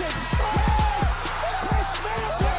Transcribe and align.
Middleton. 0.00 0.22
Yes! 0.40 1.28
Khris 1.60 2.04
Middleton. 2.04 2.56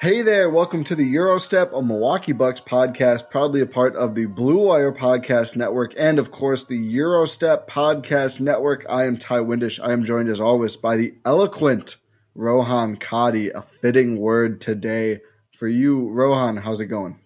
Hey 0.00 0.22
there, 0.22 0.48
welcome 0.48 0.84
to 0.84 0.94
the 0.94 1.14
Eurostep, 1.16 1.76
a 1.76 1.82
Milwaukee 1.82 2.30
Bucks 2.32 2.60
podcast, 2.60 3.28
proudly 3.28 3.60
a 3.60 3.66
part 3.66 3.96
of 3.96 4.14
the 4.14 4.26
Blue 4.26 4.66
Wire 4.66 4.92
Podcast 4.92 5.56
Network 5.56 5.92
and, 5.98 6.20
of 6.20 6.30
course, 6.30 6.62
the 6.62 6.78
Eurostep 6.78 7.66
Podcast 7.66 8.40
Network. 8.40 8.86
I 8.88 9.06
am 9.06 9.16
Ty 9.16 9.40
Windish. 9.40 9.80
I 9.82 9.92
am 9.92 10.04
joined, 10.04 10.28
as 10.28 10.40
always, 10.40 10.76
by 10.76 10.96
the 10.96 11.14
eloquent 11.24 11.96
Rohan 12.36 12.94
Kadi, 12.96 13.50
a 13.50 13.62
fitting 13.62 14.18
word 14.18 14.60
today 14.60 15.22
for 15.50 15.66
you. 15.66 16.08
Rohan, 16.10 16.58
how's 16.58 16.80
it 16.80 16.86
going? 16.86 17.18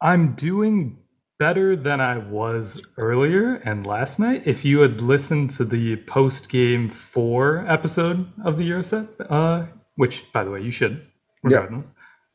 I'm 0.00 0.34
doing 0.34 0.98
better 1.38 1.76
than 1.76 2.00
I 2.00 2.18
was 2.18 2.86
earlier 2.98 3.54
and 3.56 3.86
last 3.86 4.18
night. 4.18 4.46
If 4.46 4.64
you 4.64 4.80
had 4.80 5.00
listened 5.00 5.50
to 5.52 5.64
the 5.64 5.96
post 5.96 6.48
game 6.48 6.88
four 6.88 7.64
episode 7.68 8.26
of 8.44 8.58
the 8.58 8.68
Eurostep, 8.70 9.08
uh, 9.30 9.66
which 9.96 10.32
by 10.32 10.44
the 10.44 10.50
way 10.50 10.60
you 10.62 10.70
should, 10.70 11.06
regardless, 11.42 11.90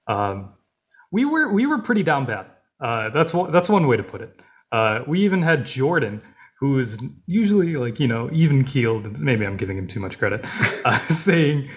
um, 0.08 0.54
we 1.12 1.26
were 1.26 1.52
we 1.52 1.66
were 1.66 1.80
pretty 1.80 2.04
down 2.04 2.26
bad. 2.26 2.48
Uh, 2.84 3.10
that's 3.10 3.34
one 3.34 3.52
that's 3.52 3.70
one 3.70 3.88
way 3.88 3.98
to 3.98 4.04
put 4.04 4.22
it. 4.22 4.40
Uh, 4.72 5.02
we 5.08 5.24
even 5.24 5.42
had 5.42 5.66
Jordan, 5.66 6.22
who 6.60 6.80
is 6.80 7.00
usually 7.26 7.76
like 7.76 8.00
you 8.00 8.08
know 8.08 8.30
even 8.32 8.64
keeled. 8.64 9.20
Maybe 9.20 9.46
I'm 9.46 9.58
giving 9.58 9.78
him 9.78 9.88
too 9.88 10.00
much 10.00 10.18
credit, 10.18 10.42
uh, 10.86 10.98
saying 11.10 11.70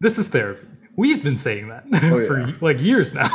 this 0.00 0.18
is 0.18 0.28
therapy. 0.28 0.66
We've 0.96 1.22
been 1.22 1.38
saying 1.38 1.68
that 1.68 1.84
Oh, 2.04 2.26
for 2.26 2.40
yeah. 2.40 2.52
like 2.60 2.80
years 2.80 3.14
now, 3.14 3.28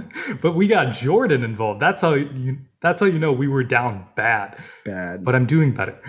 but 0.42 0.52
we 0.54 0.68
got 0.68 0.92
Jordan 0.92 1.42
involved. 1.42 1.80
That's 1.80 2.02
how 2.02 2.14
you. 2.14 2.58
That's 2.80 3.00
how 3.00 3.06
you 3.06 3.18
know 3.18 3.32
we 3.32 3.48
were 3.48 3.64
down 3.64 4.06
bad. 4.14 4.56
Bad. 4.84 5.24
But 5.24 5.34
I'm 5.34 5.46
doing 5.46 5.74
better. 5.74 6.00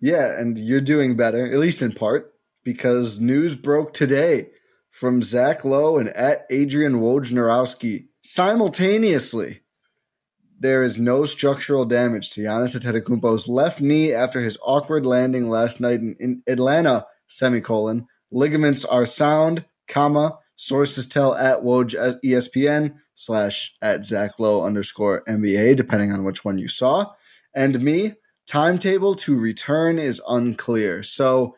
Yeah, 0.00 0.38
and 0.40 0.58
you're 0.58 0.80
doing 0.80 1.14
better, 1.16 1.44
at 1.52 1.58
least 1.58 1.82
in 1.82 1.92
part, 1.92 2.32
because 2.64 3.20
news 3.20 3.54
broke 3.54 3.92
today 3.92 4.48
from 4.90 5.22
Zach 5.22 5.64
Lowe 5.64 5.98
and 5.98 6.08
at 6.10 6.46
Adrian 6.50 7.00
Wojnarowski 7.00 8.06
simultaneously. 8.22 9.60
There 10.58 10.82
is 10.82 10.98
no 10.98 11.24
structural 11.24 11.84
damage 11.86 12.30
to 12.30 12.42
Giannis 12.42 12.76
Antetokounmpo's 12.78 13.48
left 13.48 13.80
knee 13.80 14.12
after 14.12 14.40
his 14.40 14.58
awkward 14.62 15.06
landing 15.06 15.48
last 15.48 15.80
night 15.80 16.00
in, 16.00 16.16
in 16.20 16.42
Atlanta. 16.46 17.06
Semicolon. 17.26 18.06
Ligaments 18.32 18.84
are 18.84 19.06
sound, 19.06 19.64
comma. 19.90 20.38
Sources 20.56 21.06
tell 21.06 21.34
at 21.34 21.62
Woj 21.62 21.94
ESPN 22.24 22.94
slash 23.14 23.74
at 23.82 24.04
Zach 24.04 24.38
Lowe 24.38 24.64
underscore 24.64 25.22
NBA, 25.28 25.76
depending 25.76 26.12
on 26.12 26.24
which 26.24 26.44
one 26.44 26.58
you 26.58 26.68
saw. 26.68 27.12
And 27.54 27.82
me, 27.82 28.14
timetable 28.46 29.14
to 29.16 29.38
return 29.38 29.98
is 29.98 30.22
unclear. 30.26 31.02
So 31.02 31.56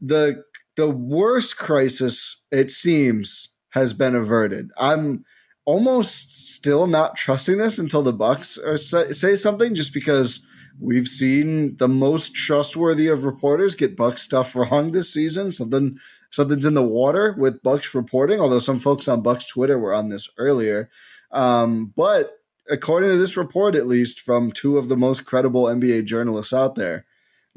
the 0.00 0.44
the 0.76 0.88
worst 0.88 1.58
crisis 1.58 2.42
it 2.50 2.70
seems 2.70 3.48
has 3.70 3.92
been 3.92 4.14
averted. 4.14 4.70
I'm 4.78 5.24
almost 5.64 6.54
still 6.54 6.86
not 6.86 7.16
trusting 7.16 7.58
this 7.58 7.78
until 7.78 8.02
the 8.02 8.12
Bucks 8.12 8.56
are 8.56 8.78
say, 8.78 9.12
say 9.12 9.36
something, 9.36 9.74
just 9.74 9.92
because 9.92 10.46
we've 10.80 11.08
seen 11.08 11.76
the 11.76 11.88
most 11.88 12.34
trustworthy 12.34 13.08
of 13.08 13.24
reporters 13.24 13.74
get 13.74 13.96
Bucks 13.96 14.22
stuff 14.22 14.56
wrong 14.56 14.92
this 14.92 15.12
season. 15.12 15.52
Something 15.52 15.98
something's 16.30 16.66
in 16.66 16.74
the 16.74 16.82
water 16.82 17.34
with 17.38 17.62
Bucks 17.62 17.94
reporting. 17.94 18.40
Although 18.40 18.58
some 18.58 18.78
folks 18.78 19.08
on 19.08 19.22
Bucks 19.22 19.46
Twitter 19.46 19.78
were 19.78 19.94
on 19.94 20.08
this 20.08 20.28
earlier, 20.38 20.90
um, 21.30 21.92
but 21.96 22.38
according 22.70 23.10
to 23.10 23.16
this 23.16 23.36
report, 23.36 23.74
at 23.74 23.86
least 23.86 24.20
from 24.20 24.52
two 24.52 24.78
of 24.78 24.88
the 24.88 24.96
most 24.96 25.24
credible 25.24 25.64
NBA 25.64 26.04
journalists 26.04 26.52
out 26.52 26.74
there, 26.74 27.06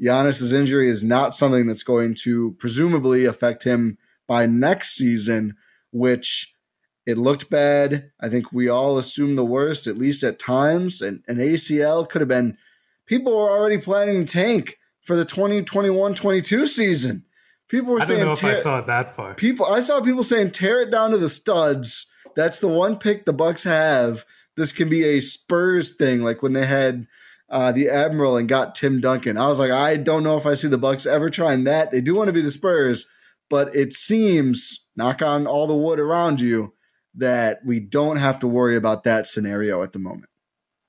Giannis's 0.00 0.52
injury 0.52 0.88
is 0.88 1.04
not 1.04 1.34
something 1.34 1.66
that's 1.66 1.84
going 1.84 2.14
to 2.22 2.52
presumably 2.58 3.24
affect 3.24 3.62
him 3.62 3.98
by 4.26 4.46
next 4.46 4.96
season, 4.96 5.56
which 5.92 6.54
it 7.06 7.18
looked 7.18 7.50
bad. 7.50 8.10
I 8.20 8.28
think 8.28 8.52
we 8.52 8.68
all 8.68 8.98
assume 8.98 9.36
the 9.36 9.44
worst, 9.44 9.86
at 9.86 9.98
least 9.98 10.22
at 10.22 10.38
times. 10.38 11.00
And 11.02 11.22
an 11.28 11.36
ACL 11.36 12.08
could 12.08 12.20
have 12.20 12.28
been, 12.28 12.56
people 13.06 13.32
were 13.32 13.50
already 13.50 13.78
planning 13.78 14.24
to 14.24 14.32
tank 14.32 14.78
for 15.00 15.16
the 15.16 15.24
2021 15.24 16.14
22 16.14 16.66
season. 16.66 17.24
People 17.72 17.94
were 17.94 18.02
I 18.02 18.04
don't 18.04 18.08
saying, 18.08 18.24
know 18.26 18.32
if 18.32 18.44
I 18.44 18.54
saw 18.54 18.78
it 18.80 18.86
that 18.86 19.16
far. 19.16 19.34
people 19.34 19.66
I 19.66 19.80
saw 19.80 20.00
people 20.02 20.22
saying 20.22 20.50
tear 20.50 20.82
it 20.82 20.90
down 20.90 21.10
to 21.10 21.16
the 21.16 21.30
studs. 21.30 22.06
That's 22.36 22.60
the 22.60 22.68
one 22.68 22.98
pick 22.98 23.24
the 23.24 23.32
Bucks 23.32 23.64
have. 23.64 24.24
This 24.58 24.72
can 24.72 24.90
be 24.90 25.04
a 25.04 25.20
Spurs 25.20 25.96
thing, 25.96 26.20
like 26.20 26.42
when 26.42 26.52
they 26.52 26.66
had 26.66 27.06
uh, 27.48 27.72
the 27.72 27.88
Admiral 27.88 28.36
and 28.36 28.46
got 28.46 28.74
Tim 28.74 29.00
Duncan. 29.00 29.38
I 29.38 29.48
was 29.48 29.58
like, 29.58 29.70
I 29.70 29.96
don't 29.96 30.22
know 30.22 30.36
if 30.36 30.44
I 30.44 30.52
see 30.52 30.68
the 30.68 30.76
Bucks 30.76 31.06
ever 31.06 31.30
trying 31.30 31.64
that. 31.64 31.90
They 31.90 32.02
do 32.02 32.14
want 32.14 32.28
to 32.28 32.32
be 32.32 32.42
the 32.42 32.50
Spurs, 32.50 33.08
but 33.48 33.74
it 33.74 33.94
seems, 33.94 34.88
knock 34.94 35.22
on 35.22 35.46
all 35.46 35.66
the 35.66 35.74
wood 35.74 35.98
around 35.98 36.40
you, 36.40 36.74
that 37.14 37.60
we 37.64 37.80
don't 37.80 38.16
have 38.16 38.38
to 38.40 38.46
worry 38.46 38.76
about 38.76 39.04
that 39.04 39.26
scenario 39.26 39.82
at 39.82 39.92
the 39.94 39.98
moment. 39.98 40.28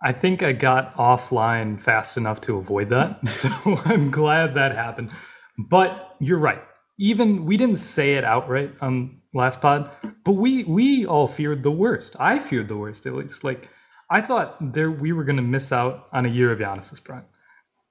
I 0.01 0.11
think 0.11 0.43
I 0.43 0.51
got 0.51 0.95
offline 0.97 1.81
fast 1.81 2.17
enough 2.17 2.41
to 2.41 2.57
avoid 2.57 2.89
that. 2.89 3.19
So 3.29 3.49
I'm 3.85 4.11
glad 4.11 4.55
that 4.55 4.75
happened. 4.75 5.11
But 5.57 6.15
you're 6.19 6.39
right. 6.39 6.61
Even 6.99 7.45
we 7.45 7.57
didn't 7.57 7.77
say 7.77 8.15
it 8.15 8.23
outright 8.23 8.73
on 8.81 9.19
last 9.33 9.61
pod, 9.61 9.89
but 10.23 10.33
we 10.33 10.63
we 10.63 11.05
all 11.05 11.27
feared 11.27 11.63
the 11.63 11.71
worst. 11.71 12.15
I 12.19 12.39
feared 12.39 12.67
the 12.67 12.77
worst 12.77 13.05
at 13.05 13.13
least. 13.13 13.43
Like 13.43 13.69
I 14.09 14.21
thought 14.21 14.73
there 14.73 14.91
we 14.91 15.11
were 15.11 15.23
going 15.23 15.37
to 15.37 15.41
miss 15.41 15.71
out 15.71 16.07
on 16.13 16.25
a 16.25 16.29
year 16.29 16.51
of 16.51 16.59
Giannis's 16.59 16.99
prime, 16.99 17.25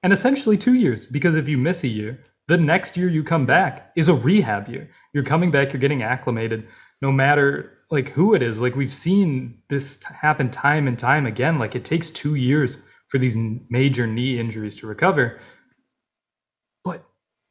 and 0.01 0.13
essentially 0.13 0.57
two 0.57 0.73
years. 0.73 1.05
Because 1.05 1.35
if 1.35 1.47
you 1.47 1.57
miss 1.57 1.83
a 1.83 1.89
year, 1.89 2.23
the 2.47 2.57
next 2.57 2.95
year 2.95 3.09
you 3.09 3.23
come 3.23 3.45
back 3.45 3.91
is 3.95 4.09
a 4.09 4.13
rehab 4.13 4.69
year. 4.69 4.89
You're 5.13 5.23
coming 5.23 5.51
back. 5.51 5.73
You're 5.73 5.81
getting 5.81 6.03
acclimated. 6.03 6.67
No 7.01 7.11
matter 7.11 7.73
like 7.93 8.09
who 8.09 8.33
it 8.33 8.41
is. 8.41 8.59
Like 8.59 8.75
we've 8.75 8.93
seen 8.93 9.59
this 9.69 10.03
happen 10.03 10.49
time 10.49 10.87
and 10.87 10.97
time 10.97 11.27
again. 11.27 11.59
Like 11.59 11.75
it 11.75 11.85
takes 11.85 12.09
two 12.09 12.33
years 12.33 12.77
for 13.07 13.19
these 13.19 13.37
major 13.69 14.07
knee 14.07 14.39
injuries 14.39 14.75
to 14.77 14.87
recover. 14.87 15.39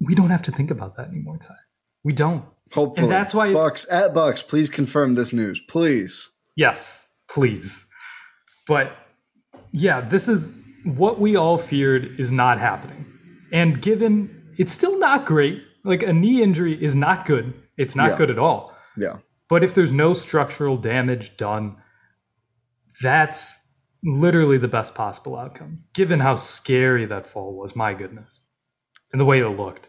We 0.04 0.14
don't 0.14 0.30
have 0.30 0.42
to 0.42 0.50
think 0.52 0.70
about 0.70 0.96
that 0.96 1.08
anymore, 1.08 1.38
Ty. 1.38 1.54
We 2.04 2.12
don't. 2.12 2.44
Hopefully, 2.72 3.04
And 3.04 3.12
that's 3.12 3.34
why 3.34 3.48
it's- 3.48 3.62
Bucks 3.62 3.86
at 3.90 4.14
Bucks. 4.14 4.42
Please 4.42 4.68
confirm 4.68 5.14
this 5.14 5.32
news, 5.32 5.60
please. 5.68 6.30
Yes, 6.56 7.08
please. 7.28 7.86
But 8.66 8.92
yeah, 9.72 10.00
this 10.00 10.28
is 10.28 10.54
what 10.84 11.20
we 11.20 11.36
all 11.36 11.58
feared 11.58 12.18
is 12.18 12.32
not 12.32 12.58
happening. 12.58 13.06
And 13.52 13.80
given 13.82 14.52
it's 14.58 14.72
still 14.72 14.98
not 14.98 15.26
great, 15.26 15.62
Like 15.84 16.04
a 16.04 16.12
knee 16.12 16.40
injury 16.44 16.80
is 16.80 16.94
not 16.94 17.26
good. 17.26 17.54
It's 17.76 17.96
not 17.96 18.10
Yeah. 18.10 18.16
good 18.16 18.30
at 18.30 18.38
all. 18.38 18.72
Yeah. 18.96 19.16
But 19.48 19.64
if 19.64 19.74
there's 19.74 19.90
no 19.90 20.14
structural 20.14 20.76
damage 20.76 21.36
done, 21.36 21.76
that's 23.02 23.58
literally 24.04 24.58
the 24.58 24.68
best 24.68 24.94
possible 24.94 25.36
outcome, 25.36 25.84
given 25.92 26.20
how 26.20 26.36
scary 26.36 27.04
that 27.06 27.26
fall 27.26 27.54
was. 27.56 27.74
My 27.74 27.94
goodness. 27.94 28.42
And 29.12 29.20
the 29.20 29.24
way 29.24 29.40
it 29.40 29.48
looked. 29.48 29.88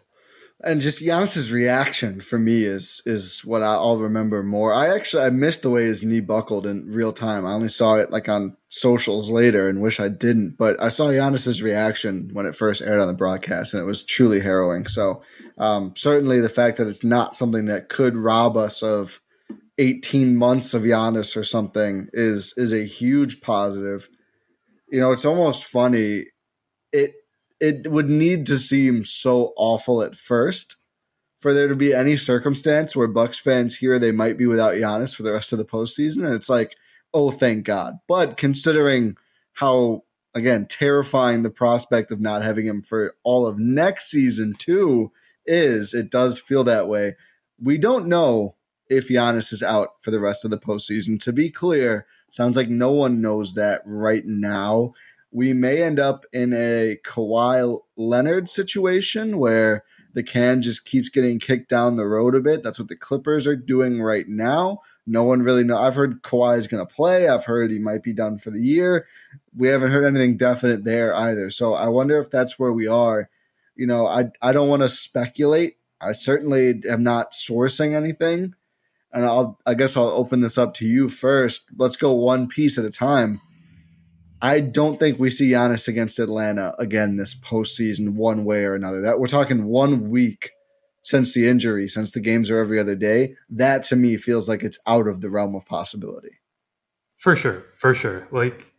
And 0.65 0.80
just 0.80 1.04
Giannis's 1.04 1.51
reaction 1.51 2.21
for 2.21 2.39
me 2.39 2.63
is 2.63 3.01
is 3.06 3.42
what 3.44 3.62
I'll 3.62 3.98
remember 3.98 4.44
more. 4.44 4.74
I 4.74 4.95
actually 4.95 5.24
I 5.24 5.30
missed 5.30 5.62
the 5.62 5.69
way 5.69 5.83
his 5.83 6.04
knee 6.04 6.21
buckled 6.21 6.65
in 6.65 6.88
real 6.88 7.12
time. 7.12 7.45
I 7.45 7.51
only 7.51 7.68
saw 7.68 7.95
it 7.95 8.12
like 8.12 8.30
on 8.30 8.56
socials 8.69 9.30
later 9.30 9.68
and 9.68 9.81
wish 9.81 10.00
I 10.00 10.07
didn't. 10.07 10.56
But 10.57 10.81
I 10.81 10.88
saw 10.88 11.07
Giannis's 11.07 11.62
reaction 11.62 12.30
when 12.31 12.45
it 12.45 12.56
first 12.56 12.81
aired 12.81 13.01
on 13.01 13.10
the 13.10 13.13
broadcast, 13.13 13.74
and 13.74 13.83
it 13.83 13.86
was 13.86 14.04
truly 14.04 14.39
harrowing. 14.39 14.88
So 14.88 15.21
um, 15.57 15.94
certainly 15.98 16.39
the 16.39 16.48
fact 16.48 16.77
that 16.77 16.88
it's 16.88 17.04
not 17.04 17.36
something 17.36 17.65
that 17.65 17.89
could 17.89 18.15
rob 18.15 18.56
us 18.56 18.81
of 18.81 19.19
18 19.80 20.38
months 20.38 20.74
of 20.74 20.83
Giannis 20.83 21.36
or 21.36 21.44
something 21.44 22.07
is 22.13 22.54
is 22.56 22.71
a 22.71 22.86
huge 22.86 23.42
positive. 23.42 24.07
You 24.89 25.01
know, 25.01 25.12
it's 25.12 25.25
almost 25.25 25.65
funny. 25.65 26.27
It 26.94 27.15
it 27.63 27.88
would 27.88 28.10
need 28.10 28.45
to 28.45 28.60
seem 28.60 29.06
so 29.06 29.54
awful 29.56 30.01
at 30.01 30.18
first 30.18 30.75
for 31.39 31.54
there 31.54 31.69
to 31.69 31.75
be 31.77 31.94
any 31.94 32.18
circumstance 32.18 32.94
where 32.94 33.07
Bucks 33.07 33.39
fans 33.39 33.77
hear 33.77 33.98
they 33.98 34.12
might 34.12 34.38
be 34.38 34.45
without 34.45 34.74
Giannis 34.74 35.15
for 35.15 35.24
the 35.24 35.31
rest 35.31 35.54
of 35.54 35.60
the 35.60 35.65
postseason, 35.65 36.25
and 36.25 36.33
it's 36.33 36.50
like, 36.50 36.75
oh, 37.13 37.31
thank 37.31 37.63
God. 37.63 38.00
But 38.06 38.36
considering 38.36 39.15
how 39.54 40.04
again 40.36 40.65
terrifying 40.65 41.44
the 41.44 41.50
prospect 41.50 42.12
of 42.12 42.19
not 42.19 42.44
having 42.44 42.65
him 42.65 42.81
for 42.81 43.15
all 43.24 43.48
of 43.48 43.57
next 43.57 44.12
season 44.12 44.56
too 44.57 45.13
is, 45.45 45.94
it 45.94 46.12
does 46.12 46.39
feel 46.39 46.65
that 46.65 46.89
way. 46.89 47.15
We 47.62 47.77
don't 47.77 48.07
know 48.07 48.56
if 48.89 49.07
Giannis 49.07 49.54
is 49.54 49.63
out 49.63 50.01
for 50.01 50.12
the 50.12 50.19
rest 50.19 50.44
of 50.44 50.51
the 50.51 50.57
postseason. 50.57 51.18
To 51.21 51.31
be 51.31 51.50
clear, 51.50 52.07
sounds 52.30 52.57
like 52.57 52.69
no 52.69 52.92
one 52.92 53.21
knows 53.21 53.54
that 53.54 53.83
right 53.86 54.25
now. 54.25 54.94
We 55.34 55.52
may 55.54 55.82
end 55.82 56.00
up 56.00 56.26
in 56.32 56.54
a 56.54 56.98
Kawhi 57.04 57.80
Leonard 57.98 58.48
situation 58.48 59.40
where 59.40 59.84
the 60.14 60.24
can 60.24 60.62
just 60.62 60.86
keeps 60.86 61.10
getting 61.10 61.40
kicked 61.40 61.70
down 61.70 61.96
the 61.96 62.06
road 62.06 62.36
a 62.36 62.40
bit. 62.40 62.64
That's 62.64 62.80
what 62.80 62.88
the 62.88 62.96
Clippers 62.96 63.48
are 63.48 63.56
doing 63.56 64.02
right 64.02 64.28
now. 64.28 64.82
No 65.06 65.24
one 65.24 65.42
really 65.42 65.64
know. 65.64 65.78
I've 65.78 65.96
heard 65.96 66.22
Kawhi 66.22 66.58
is 66.58 66.68
going 66.68 66.86
to 66.86 66.94
play. 66.94 67.28
I've 67.28 67.46
heard 67.46 67.72
he 67.72 67.80
might 67.80 68.04
be 68.04 68.14
done 68.14 68.38
for 68.38 68.52
the 68.52 68.62
year. 68.62 69.08
We 69.56 69.68
haven't 69.68 69.92
heard 69.92 70.06
anything 70.06 70.38
definite 70.38 70.86
there 70.86 71.16
either. 71.16 71.50
So 71.50 71.74
I 71.74 71.88
wonder 71.88 72.20
if 72.22 72.30
that's 72.30 72.58
where 72.58 72.72
we 72.72 72.88
are. 72.88 73.30
You 73.76 73.88
know, 73.88 74.08
I 74.08 74.30
I 74.42 74.52
don't 74.52 74.70
want 74.70 74.84
to 74.84 74.88
speculate. 74.88 75.78
I 76.00 76.12
certainly 76.12 76.82
am 76.88 77.04
not 77.04 77.32
sourcing 77.32 77.94
anything, 77.94 78.54
and 79.12 79.26
I'll 79.26 79.60
I 79.66 79.74
guess 79.74 79.98
I'll 79.98 80.10
open 80.10 80.42
this 80.42 80.60
up 80.60 80.76
to 80.76 80.88
you 80.88 81.10
first. 81.10 81.66
Let's 81.76 81.98
go 81.98 82.14
one 82.14 82.48
piece 82.48 82.78
at 82.78 82.86
a 82.86 82.92
time. 82.92 83.42
I 84.44 84.60
don't 84.60 85.00
think 85.00 85.19
we 85.19 85.30
see 85.30 85.51
Giannis 85.51 85.88
against 85.88 86.19
Atlanta 86.19 86.75
again 86.78 87.16
this 87.16 87.34
postseason, 87.34 88.16
one 88.16 88.44
way 88.44 88.66
or 88.66 88.75
another. 88.75 89.00
That 89.00 89.18
we're 89.18 89.28
talking 89.28 89.63
one 89.63 90.10
week 90.10 90.51
since 91.01 91.34
the 91.34 91.48
injury, 91.48 91.88
since 91.88 92.12
the 92.12 92.19
games 92.19 92.51
are 92.51 92.60
every 92.60 92.78
other 92.78 92.95
day. 92.95 93.36
That 93.50 93.84
to 93.84 93.95
me 93.95 94.18
feels 94.18 94.50
like 94.50 94.62
it's 94.62 94.78
out 94.86 95.07
of 95.07 95.22
the 95.22 95.30
realm 95.30 95.56
of 95.56 95.66
possibility. 95.66 96.42
For 97.16 97.38
sure, 97.38 97.66
for 97.78 97.94
sure. 97.94 98.28
Like, 98.31 98.74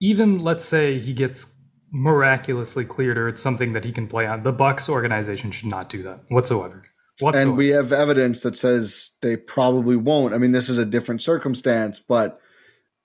even 0.00 0.38
let's 0.38 0.66
say 0.66 0.98
he 0.98 1.14
gets 1.14 1.46
miraculously 1.90 2.84
cleared 2.84 3.16
or 3.16 3.26
it's 3.26 3.40
something 3.40 3.72
that 3.72 3.86
he 3.86 3.92
can 3.92 4.06
play 4.06 4.26
on, 4.26 4.42
the 4.42 4.52
Bucks 4.52 4.86
organization 4.86 5.50
should 5.50 5.70
not 5.70 5.88
do 5.88 6.02
that 6.02 6.20
whatsoever. 6.28 6.82
Whatsoever. 7.20 7.48
And 7.50 7.56
we 7.56 7.68
have 7.68 7.90
evidence 7.90 8.42
that 8.42 8.54
says 8.54 9.16
they 9.22 9.38
probably 9.38 9.96
won't. 9.96 10.34
I 10.34 10.38
mean, 10.38 10.52
this 10.52 10.68
is 10.68 10.76
a 10.76 10.84
different 10.84 11.22
circumstance, 11.22 11.98
but 11.98 12.38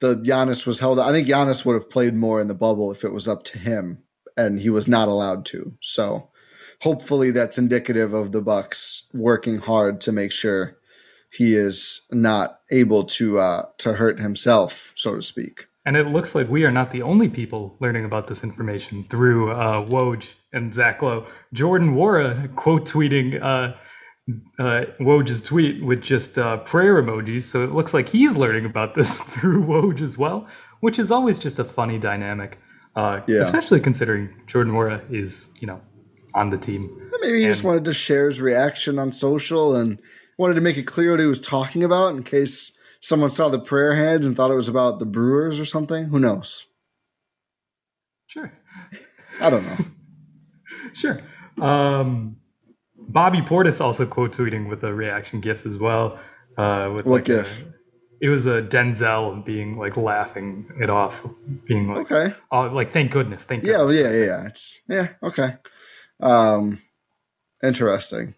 the 0.01 0.17
Giannis 0.17 0.65
was 0.65 0.79
held. 0.79 0.99
I 0.99 1.11
think 1.11 1.27
Giannis 1.27 1.65
would 1.65 1.75
have 1.75 1.89
played 1.89 2.15
more 2.15 2.41
in 2.41 2.47
the 2.47 2.53
bubble 2.53 2.91
if 2.91 3.05
it 3.05 3.13
was 3.13 3.27
up 3.27 3.43
to 3.43 3.59
him, 3.59 4.03
and 4.35 4.59
he 4.59 4.69
was 4.69 4.87
not 4.87 5.07
allowed 5.07 5.45
to. 5.45 5.75
So, 5.79 6.29
hopefully, 6.81 7.31
that's 7.31 7.57
indicative 7.57 8.13
of 8.13 8.31
the 8.31 8.41
Bucks 8.41 9.07
working 9.13 9.59
hard 9.59 10.01
to 10.01 10.11
make 10.11 10.31
sure 10.31 10.77
he 11.31 11.55
is 11.55 12.01
not 12.11 12.59
able 12.71 13.05
to 13.05 13.39
uh, 13.39 13.65
to 13.77 13.93
hurt 13.93 14.19
himself, 14.19 14.91
so 14.95 15.15
to 15.15 15.21
speak. 15.21 15.67
And 15.85 15.95
it 15.95 16.07
looks 16.07 16.35
like 16.35 16.49
we 16.49 16.65
are 16.65 16.71
not 16.71 16.91
the 16.91 17.01
only 17.01 17.29
people 17.29 17.75
learning 17.79 18.05
about 18.05 18.27
this 18.27 18.43
information 18.43 19.05
through 19.09 19.51
uh, 19.51 19.85
Woj 19.85 20.27
and 20.53 20.73
Zach 20.73 21.01
Lowe. 21.01 21.25
Jordan 21.53 21.95
Nwora 21.95 22.53
quote 22.55 22.87
tweeting 22.87 23.41
uh, 23.41 23.75
uh, 24.59 24.85
Woj's 24.99 25.41
tweet 25.41 25.83
with 25.83 26.01
just 26.01 26.37
uh, 26.37 26.57
prayer 26.57 27.01
emojis. 27.01 27.43
So 27.43 27.63
it 27.63 27.71
looks 27.71 27.93
like 27.93 28.09
he's 28.09 28.35
learning 28.35 28.65
about 28.65 28.95
this 28.95 29.19
through 29.33 29.63
Woj 29.65 30.01
as 30.01 30.17
well, 30.17 30.47
which 30.79 30.99
is 30.99 31.11
always 31.11 31.39
just 31.39 31.59
a 31.59 31.63
funny 31.63 31.97
dynamic, 31.97 32.59
uh, 32.95 33.21
Yeah. 33.27 33.41
especially 33.41 33.79
considering 33.79 34.29
Jordan 34.47 34.73
Nwora 34.73 35.01
is, 35.13 35.49
you 35.59 35.67
know, 35.67 35.81
on 36.33 36.49
the 36.49 36.57
team. 36.57 36.89
Maybe 37.21 37.41
he 37.41 37.45
just 37.47 37.63
wanted 37.63 37.85
to 37.85 37.93
share 37.93 38.25
his 38.27 38.41
reaction 38.41 38.97
on 38.99 39.11
social 39.11 39.75
and 39.75 39.99
wanted 40.37 40.55
to 40.55 40.61
make 40.61 40.77
it 40.77 40.83
clear 40.87 41.11
what 41.11 41.19
he 41.19 41.25
was 41.27 41.41
talking 41.41 41.83
about 41.83 42.15
in 42.15 42.23
case 42.23 42.77
someone 42.99 43.29
saw 43.29 43.49
the 43.49 43.59
prayer 43.59 43.93
heads 43.95 44.25
and 44.25 44.35
thought 44.35 44.49
it 44.51 44.55
was 44.55 44.67
about 44.69 44.99
the 44.99 45.05
Brewers 45.05 45.59
or 45.59 45.65
something. 45.65 46.05
Who 46.05 46.19
knows? 46.19 46.65
Sure. 48.27 48.51
I 49.39 49.49
don't 49.49 49.63
know. 49.65 49.77
Sure. 50.93 51.21
Um, 51.59 52.35
Bobby 53.09 53.41
Portis 53.41 53.81
also 53.81 54.05
quote 54.05 54.31
tweeting 54.33 54.69
with 54.69 54.83
a 54.83 54.93
reaction 54.93 55.41
GIF 55.41 55.65
as 55.65 55.77
well. 55.77 56.19
Uh, 56.57 56.89
with 56.93 57.05
What 57.05 57.13
like 57.27 57.29
a- 57.29 57.41
GIF? 57.43 57.63
it 58.21 58.29
was 58.29 58.45
a 58.45 58.61
Denzel 58.61 59.43
being 59.45 59.77
like 59.77 59.97
laughing 59.97 60.67
it 60.79 60.89
off, 60.89 61.25
being 61.67 61.87
like, 61.87 62.11
Okay. 62.11 62.35
"Oh, 62.51 62.61
like 62.67 62.91
thank 62.93 63.11
goodness, 63.11 63.45
thank 63.45 63.63
Yeah, 63.63 63.77
goodness." 63.77 63.95
yeah, 63.95 64.11
yeah, 64.11 64.25
yeah. 64.25 64.45
It's 64.47 64.81
yeah, 64.87 65.07
okay. 65.23 65.57
Um 66.19 66.81
interesting. 67.63 68.35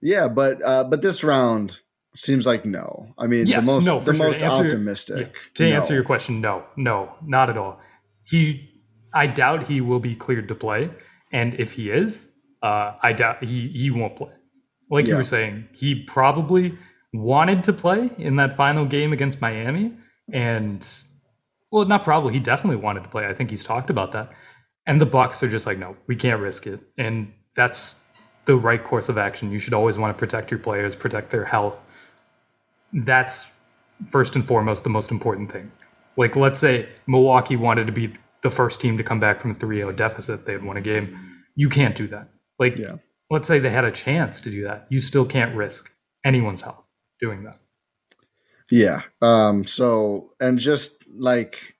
Yeah, 0.00 0.28
but 0.28 0.62
uh 0.64 0.84
but 0.84 1.02
this 1.02 1.22
round 1.24 1.80
seems 2.14 2.46
like 2.46 2.64
no. 2.64 3.14
I 3.18 3.26
mean 3.26 3.46
Yes, 3.46 3.66
the 3.66 3.72
most 3.72 3.84
no, 3.84 4.00
the 4.00 4.14
sure. 4.14 4.26
most 4.26 4.40
To 4.40 4.46
your- 4.46 4.54
optimistic. 4.54 5.26
Yeah. 5.26 5.40
To 5.54 5.70
no. 5.70 5.76
answer 5.76 5.94
your 5.94 6.04
question, 6.04 6.40
no, 6.40 6.64
no, 6.76 7.14
not 7.24 7.50
at 7.50 7.58
all. 7.58 7.80
He, 8.24 8.68
I 9.14 9.26
doubt 9.26 9.68
he 9.68 9.80
will 9.80 10.00
be 10.00 10.14
cleared 10.14 10.48
to 10.48 10.54
play, 10.54 10.90
and 11.32 11.54
if 11.54 11.72
he 11.72 11.90
is, 11.90 12.26
uh, 12.62 12.92
I 13.02 13.12
doubt 13.12 13.44
he 13.44 13.68
he 13.68 13.90
won't 13.90 14.16
play. 14.16 14.32
Like 14.90 15.06
you 15.06 15.16
were 15.16 15.24
saying, 15.24 15.68
he 15.72 16.02
probably 16.04 16.78
wanted 17.12 17.64
to 17.64 17.72
play 17.72 18.10
in 18.16 18.36
that 18.36 18.56
final 18.56 18.86
game 18.86 19.12
against 19.12 19.40
Miami, 19.40 19.92
and 20.32 20.86
well, 21.70 21.84
not 21.84 22.04
probably. 22.04 22.32
He 22.32 22.40
definitely 22.40 22.82
wanted 22.82 23.02
to 23.02 23.08
play. 23.08 23.26
I 23.26 23.34
think 23.34 23.50
he's 23.50 23.64
talked 23.64 23.90
about 23.90 24.12
that. 24.12 24.30
And 24.86 25.00
the 25.00 25.06
Bucks 25.06 25.42
are 25.42 25.48
just 25.48 25.66
like, 25.66 25.76
no, 25.76 25.96
we 26.06 26.16
can't 26.16 26.40
risk 26.40 26.66
it, 26.66 26.80
and 26.96 27.32
that's 27.54 28.02
the 28.46 28.56
right 28.56 28.82
course 28.82 29.10
of 29.10 29.18
action. 29.18 29.52
You 29.52 29.58
should 29.58 29.74
always 29.74 29.98
want 29.98 30.16
to 30.16 30.18
protect 30.18 30.50
your 30.50 30.58
players, 30.58 30.96
protect 30.96 31.30
their 31.30 31.44
health. 31.44 31.78
That's 32.94 33.52
first 34.06 34.34
and 34.36 34.46
foremost 34.46 34.84
the 34.84 34.90
most 34.90 35.10
important 35.10 35.52
thing. 35.52 35.70
Like, 36.16 36.34
let's 36.34 36.58
say 36.58 36.88
Milwaukee 37.06 37.56
wanted 37.56 37.86
to 37.86 37.92
be 37.92 38.14
the 38.40 38.50
first 38.50 38.80
team 38.80 38.96
to 38.96 39.04
come 39.04 39.20
back 39.20 39.40
from 39.40 39.50
a 39.50 39.54
3 39.54 39.76
0 39.76 39.92
deficit, 39.92 40.46
they 40.46 40.52
had 40.52 40.64
won 40.64 40.76
a 40.76 40.80
game. 40.80 41.42
You 41.54 41.68
can't 41.68 41.96
do 41.96 42.06
that. 42.08 42.28
Like, 42.58 42.76
Yeah. 42.78 42.96
let's 43.30 43.46
say 43.48 43.58
they 43.58 43.70
had 43.70 43.84
a 43.84 43.90
chance 43.92 44.40
to 44.42 44.50
do 44.50 44.64
that. 44.64 44.86
You 44.90 45.00
still 45.00 45.24
can't 45.24 45.54
risk 45.54 45.90
anyone's 46.24 46.62
health 46.62 46.84
doing 47.20 47.44
that. 47.44 47.58
Yeah. 48.70 49.02
Um 49.22 49.64
so 49.66 50.32
and 50.40 50.58
just 50.58 51.04
like 51.08 51.76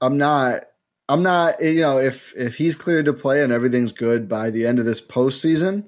I'm 0.00 0.18
not 0.18 0.64
I'm 1.08 1.22
not 1.22 1.62
you 1.62 1.80
know 1.82 1.98
if 1.98 2.34
if 2.36 2.56
he's 2.56 2.74
cleared 2.74 3.04
to 3.06 3.12
play 3.12 3.42
and 3.42 3.52
everything's 3.52 3.92
good 3.92 4.28
by 4.28 4.50
the 4.50 4.66
end 4.66 4.78
of 4.78 4.84
this 4.84 5.00
postseason, 5.00 5.84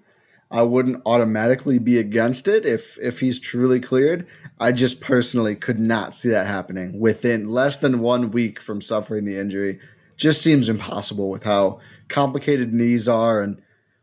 I 0.50 0.62
wouldn't 0.62 1.02
automatically 1.04 1.78
be 1.78 1.99
against 1.99 2.46
it 2.46 2.64
if 2.64 2.96
if 3.02 3.18
he's 3.20 3.40
truly 3.40 3.80
cleared. 3.80 4.26
I 4.61 4.70
just 4.70 5.00
personally 5.00 5.56
could 5.56 5.80
not 5.80 6.14
see 6.14 6.28
that 6.28 6.46
happening 6.46 7.00
within 7.00 7.49
less 7.49 7.78
than 7.78 8.00
1 8.00 8.30
week 8.30 8.61
from 8.61 8.80
suffering 8.80 9.25
the 9.25 9.37
injury. 9.38 9.80
Just 10.16 10.42
seems 10.42 10.68
impossible 10.68 11.28
with 11.28 11.42
how 11.42 11.80
complicated 12.08 12.73
knees 12.73 13.08
are 13.08 13.42
and 13.42 13.61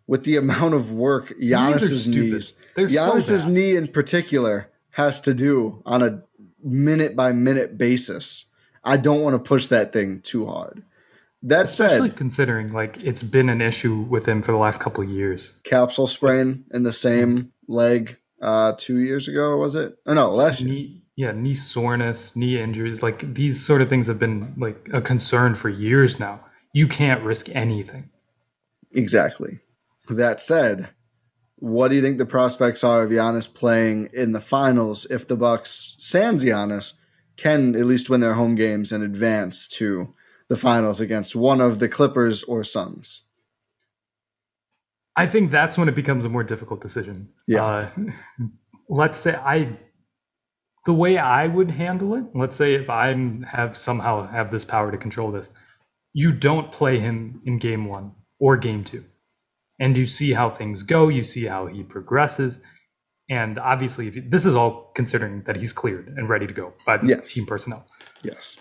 with 0.07 0.23
the 0.23 0.35
amount 0.37 0.73
of 0.73 0.91
work 0.91 1.33
Giannis's 1.39 2.07
knees. 2.07 2.53
They're 2.75 2.89
so 2.89 2.95
Giannis's 3.13 3.45
bad. 3.45 3.53
knee 3.53 3.75
in 3.75 3.87
particular 3.87 4.69
has 4.91 5.21
to 5.21 5.33
do 5.33 5.81
on 5.85 6.01
a 6.03 6.21
minute 6.63 7.15
by 7.15 7.31
minute 7.31 7.77
basis. 7.77 8.45
I 8.83 8.97
don't 8.97 9.21
want 9.21 9.33
to 9.35 9.39
push 9.39 9.67
that 9.67 9.93
thing 9.93 10.21
too 10.21 10.45
hard. 10.47 10.83
That 11.43 11.65
Especially 11.65 12.09
said, 12.09 12.17
considering 12.17 12.71
like 12.71 12.97
it's 12.97 13.23
been 13.23 13.49
an 13.49 13.61
issue 13.61 13.95
with 14.01 14.27
him 14.27 14.41
for 14.41 14.51
the 14.51 14.59
last 14.59 14.79
couple 14.79 15.03
of 15.03 15.09
years. 15.09 15.53
capsule 15.63 16.05
sprain 16.07 16.65
in 16.71 16.83
the 16.83 16.91
same 16.91 17.51
leg 17.67 18.17
uh, 18.41 18.73
two 18.77 18.99
years 18.99 19.27
ago, 19.27 19.57
was 19.57 19.73
it? 19.75 19.97
Oh, 20.05 20.13
no, 20.13 20.33
last 20.33 20.61
year. 20.61 20.69
knee 20.73 20.97
yeah 21.15 21.31
knee 21.31 21.53
soreness 21.53 22.35
knee 22.37 22.59
injuries 22.59 23.03
like 23.03 23.33
these 23.33 23.63
sort 23.63 23.81
of 23.81 23.89
things 23.89 24.07
have 24.07 24.17
been 24.17 24.53
like 24.57 24.87
a 24.93 25.01
concern 25.01 25.53
for 25.55 25.67
years 25.67 26.19
now 26.21 26.39
you 26.73 26.87
can't 26.87 27.21
risk 27.23 27.49
anything 27.53 28.09
Exactly. 28.93 29.59
That 30.11 30.41
said, 30.41 30.89
what 31.55 31.87
do 31.87 31.95
you 31.95 32.01
think 32.01 32.17
the 32.17 32.25
prospects 32.25 32.83
are 32.83 33.03
of 33.03 33.11
Giannis 33.11 33.51
playing 33.51 34.09
in 34.13 34.33
the 34.33 34.41
finals 34.41 35.05
if 35.05 35.27
the 35.27 35.37
Bucks 35.37 35.95
sans 35.97 36.43
Giannis 36.43 36.93
can 37.37 37.75
at 37.75 37.85
least 37.85 38.09
win 38.09 38.19
their 38.19 38.33
home 38.33 38.55
games 38.55 38.91
and 38.91 39.03
advance 39.03 39.67
to 39.69 40.13
the 40.49 40.55
finals 40.55 40.99
against 40.99 41.35
one 41.35 41.61
of 41.61 41.79
the 41.79 41.87
Clippers 41.87 42.43
or 42.43 42.63
Suns? 42.63 43.21
I 45.15 45.27
think 45.27 45.51
that's 45.51 45.77
when 45.77 45.87
it 45.87 45.95
becomes 45.95 46.25
a 46.25 46.29
more 46.29 46.43
difficult 46.43 46.81
decision. 46.81 47.29
Yeah. 47.47 47.63
Uh, 47.63 47.89
let's 48.89 49.19
say 49.19 49.35
I, 49.35 49.77
the 50.85 50.93
way 50.93 51.17
I 51.17 51.47
would 51.47 51.71
handle 51.71 52.15
it. 52.15 52.25
Let's 52.33 52.55
say 52.55 52.75
if 52.75 52.89
I'm 52.89 53.43
have 53.43 53.77
somehow 53.77 54.27
have 54.27 54.51
this 54.51 54.65
power 54.65 54.91
to 54.91 54.97
control 54.97 55.31
this, 55.31 55.49
you 56.13 56.33
don't 56.33 56.71
play 56.71 56.99
him 56.99 57.41
in 57.45 57.59
game 57.59 57.85
one 57.85 58.13
or 58.39 58.57
game 58.57 58.83
two, 58.83 59.05
and 59.81 59.97
you 59.97 60.05
see 60.05 60.31
how 60.31 60.49
things 60.49 60.83
go. 60.83 61.09
You 61.09 61.23
see 61.25 61.45
how 61.45 61.65
he 61.67 61.83
progresses, 61.83 62.61
and 63.29 63.59
obviously, 63.59 64.07
if 64.07 64.15
you, 64.15 64.23
this 64.35 64.45
is 64.45 64.55
all 64.55 64.91
considering 64.95 65.43
that 65.47 65.57
he's 65.57 65.73
cleared 65.73 66.07
and 66.15 66.29
ready 66.29 66.47
to 66.47 66.53
go 66.53 66.73
by 66.85 66.95
the 66.97 67.07
Yes. 67.07 67.33
team 67.33 67.45
personnel. 67.45 67.85
Yes. 68.23 68.57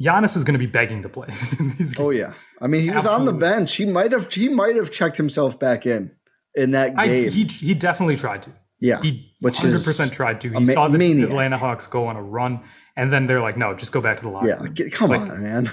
Giannis 0.00 0.36
is 0.36 0.44
going 0.44 0.54
to 0.54 0.58
be 0.60 0.66
begging 0.66 1.02
to 1.02 1.08
play. 1.08 1.28
Oh 1.98 2.10
yeah. 2.10 2.34
I 2.60 2.66
mean, 2.68 2.82
he 2.82 2.90
was 2.90 3.06
on 3.06 3.24
the 3.24 3.32
bench. 3.32 3.74
He 3.74 3.84
might 3.86 4.12
have 4.12 4.32
he 4.32 4.48
might 4.48 4.76
have 4.76 4.90
checked 4.92 5.16
himself 5.16 5.58
back 5.58 5.86
in 5.86 6.12
in 6.54 6.70
that 6.72 6.92
I, 6.96 7.06
game. 7.08 7.30
he 7.30 7.44
he 7.44 7.74
definitely 7.74 8.16
tried 8.16 8.42
to. 8.44 8.50
yeah. 8.80 9.00
He 9.02 9.32
Which 9.40 9.58
hundred 9.58 9.74
is 9.74 9.84
percent 9.84 10.12
tried 10.12 10.40
to. 10.42 10.48
He 10.50 10.54
ma- 10.54 10.72
saw 10.72 10.86
the. 10.88 11.22
Atlanta 11.22 11.56
Hawks 11.58 11.86
go 11.88 12.06
on 12.06 12.16
a 12.16 12.22
run, 12.22 12.60
and 12.96 13.12
then 13.12 13.26
they're 13.26 13.40
like, 13.40 13.56
"No, 13.56 13.74
just 13.74 13.90
go 13.92 14.00
back 14.00 14.16
to 14.18 14.22
the 14.24 14.28
locker 14.30 14.48
yeah. 14.48 14.62
room." 14.62 14.74
Come 14.92 15.10
Like- 15.10 15.20
on, 15.20 15.42
man. 15.42 15.70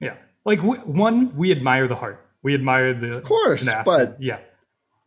Yeah, 0.00 0.16
like 0.44 0.58
w- 0.60 0.80
one, 0.82 1.36
we 1.36 1.50
admire 1.52 1.86
the 1.88 1.96
heart. 1.96 2.23
We 2.44 2.54
admire 2.54 2.94
the 2.94 3.16
of 3.16 3.24
course, 3.24 3.68
but- 3.84 4.22
yeah, 4.22 4.38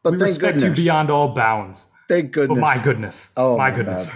But 0.03 0.13
we 0.13 0.17
respect 0.19 0.57
goodness. 0.59 0.77
you 0.79 0.85
beyond 0.85 1.09
all 1.09 1.29
bounds. 1.29 1.85
Thank 2.09 2.33
But 2.33 2.47
goodness. 2.47 2.59
my 2.59 2.83
goodness, 2.83 3.31
Oh, 3.37 3.57
my 3.57 3.69
my 3.69 3.75
goodness. 3.75 4.11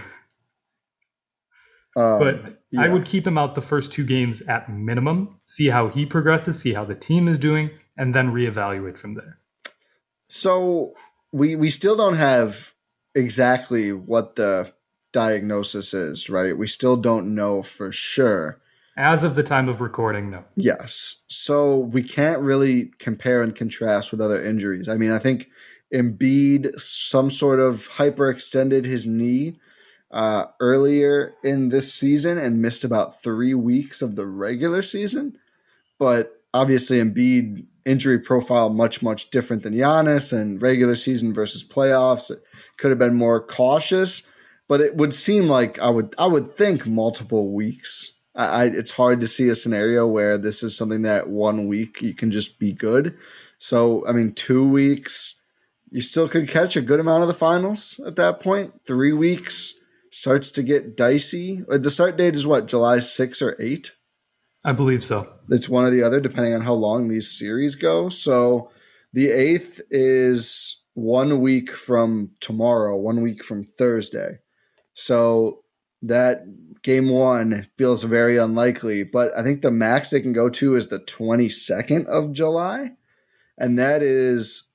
Um, 1.95 2.19
But 2.19 2.61
I 2.77 2.87
would 2.87 3.05
keep 3.05 3.27
him 3.27 3.37
out 3.37 3.55
the 3.55 3.61
first 3.61 3.91
two 3.91 4.05
games 4.05 4.41
at 4.43 4.69
minimum. 4.71 5.39
See 5.45 5.67
how 5.67 5.89
he 5.89 6.05
progresses. 6.05 6.59
See 6.59 6.73
how 6.73 6.85
the 6.85 6.95
team 6.95 7.27
is 7.27 7.37
doing, 7.37 7.69
and 7.97 8.15
then 8.15 8.31
reevaluate 8.31 8.97
from 8.97 9.15
there. 9.15 9.39
So 10.29 10.93
we 11.33 11.55
we 11.57 11.69
still 11.69 11.97
don't 11.97 12.15
have 12.15 12.73
exactly 13.13 13.91
what 13.91 14.37
the 14.37 14.71
diagnosis 15.11 15.93
is, 15.93 16.29
right? 16.29 16.57
We 16.57 16.67
still 16.67 16.95
don't 16.95 17.35
know 17.35 17.61
for 17.61 17.91
sure. 17.91 18.60
As 18.97 19.23
of 19.23 19.35
the 19.35 19.43
time 19.43 19.69
of 19.69 19.79
recording, 19.79 20.29
no. 20.29 20.43
Yes. 20.55 21.23
So 21.27 21.77
we 21.77 22.03
can't 22.03 22.41
really 22.41 22.91
compare 22.99 23.41
and 23.41 23.55
contrast 23.55 24.11
with 24.11 24.19
other 24.19 24.43
injuries. 24.43 24.89
I 24.89 24.97
mean, 24.97 25.11
I 25.11 25.19
think 25.19 25.49
Embiid 25.93 26.79
some 26.79 27.29
sort 27.29 27.59
of 27.59 27.89
hyperextended 27.91 28.85
his 28.85 29.05
knee 29.05 29.57
uh, 30.11 30.45
earlier 30.59 31.33
in 31.43 31.69
this 31.69 31.93
season 31.93 32.37
and 32.37 32.61
missed 32.61 32.83
about 32.83 33.23
three 33.23 33.53
weeks 33.53 34.01
of 34.01 34.15
the 34.15 34.25
regular 34.25 34.81
season. 34.81 35.37
But 35.97 36.41
obviously, 36.53 36.99
Embiid 36.99 37.65
injury 37.85 38.19
profile 38.19 38.69
much 38.69 39.01
much 39.01 39.29
different 39.31 39.63
than 39.63 39.73
Giannis 39.73 40.37
and 40.37 40.61
regular 40.61 40.95
season 40.95 41.33
versus 41.33 41.63
playoffs. 41.63 42.29
It 42.29 42.43
could 42.77 42.91
have 42.91 42.99
been 42.99 43.15
more 43.15 43.41
cautious, 43.41 44.27
but 44.67 44.81
it 44.81 44.95
would 44.95 45.13
seem 45.13 45.47
like 45.47 45.79
I 45.79 45.89
would 45.89 46.13
I 46.17 46.25
would 46.25 46.57
think 46.57 46.85
multiple 46.85 47.51
weeks. 47.51 48.13
I, 48.33 48.65
it's 48.65 48.91
hard 48.91 49.21
to 49.21 49.27
see 49.27 49.49
a 49.49 49.55
scenario 49.55 50.07
where 50.07 50.37
this 50.37 50.63
is 50.63 50.77
something 50.77 51.01
that 51.01 51.29
one 51.29 51.67
week 51.67 52.01
you 52.01 52.13
can 52.13 52.31
just 52.31 52.59
be 52.59 52.71
good. 52.71 53.17
So 53.57 54.07
I 54.07 54.11
mean, 54.13 54.33
two 54.33 54.67
weeks 54.67 55.43
you 55.89 56.01
still 56.01 56.29
could 56.29 56.47
catch 56.47 56.75
a 56.77 56.81
good 56.81 56.99
amount 57.01 57.23
of 57.23 57.27
the 57.27 57.33
finals 57.33 57.99
at 58.05 58.15
that 58.15 58.39
point. 58.39 58.73
Three 58.85 59.11
weeks 59.11 59.73
starts 60.11 60.49
to 60.51 60.63
get 60.63 60.95
dicey. 60.95 61.63
Uh, 61.69 61.77
The 61.77 61.91
start 61.91 62.17
date 62.17 62.35
is 62.35 62.47
what 62.47 62.67
July 62.67 62.99
six 62.99 63.41
or 63.41 63.55
eight 63.59 63.91
I 64.63 64.73
believe 64.73 65.03
so. 65.03 65.27
it's 65.49 65.67
one 65.67 65.85
or 65.85 65.89
the 65.89 66.03
other 66.03 66.19
depending 66.21 66.53
on 66.53 66.61
how 66.61 66.73
long 66.73 67.07
these 67.07 67.37
series 67.37 67.75
go. 67.75 68.09
So 68.09 68.69
the 69.11 69.27
8th 69.29 69.81
is 69.89 70.83
one 70.93 71.41
week 71.41 71.71
from 71.71 72.31
tomorrow, 72.39 72.95
one 72.95 73.21
week 73.21 73.43
from 73.43 73.63
Thursday. 73.63 74.37
So 74.93 75.63
that 76.03 76.43
game 76.83 77.09
one 77.09 77.67
feels 77.77 78.03
very 78.03 78.37
unlikely, 78.37 79.03
but 79.03 79.35
I 79.37 79.43
think 79.43 79.61
the 79.61 79.71
max 79.71 80.09
they 80.09 80.21
can 80.21 80.33
go 80.33 80.49
to 80.49 80.75
is 80.75 80.87
the 80.87 80.99
22nd 80.99 82.05
of 82.07 82.33
July, 82.33 82.91
and 83.57 83.77
that 83.79 84.01
is 84.01 84.69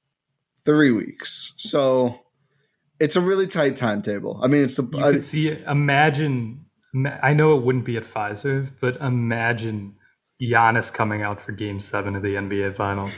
three 0.65 0.91
weeks. 0.93 1.53
So 1.57 2.21
it's 3.01 3.17
a 3.17 3.21
really 3.21 3.47
tight 3.47 3.77
timetable. 3.77 4.41
I 4.43 4.47
mean, 4.49 4.63
it's 4.65 4.77
the 4.77 4.89
You 4.93 5.05
I- 5.05 5.13
could 5.13 5.25
see. 5.25 5.51
Imagine. 5.67 6.63
I 7.23 7.35
know 7.35 7.57
it 7.57 7.63
wouldn't 7.63 7.85
be 7.85 7.97
at 7.99 8.05
Fiserv, 8.05 8.71
but 8.81 8.97
imagine 9.03 9.97
Giannis 10.41 10.91
coming 10.93 11.21
out 11.23 11.43
for 11.43 11.53
Game 11.53 11.79
Seven 11.81 12.17
of 12.17 12.23
the 12.23 12.37
NBA 12.37 12.75
Finals. 12.77 13.13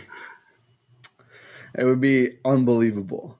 It 1.76 1.84
would 1.84 2.00
be 2.00 2.38
unbelievable. 2.44 3.38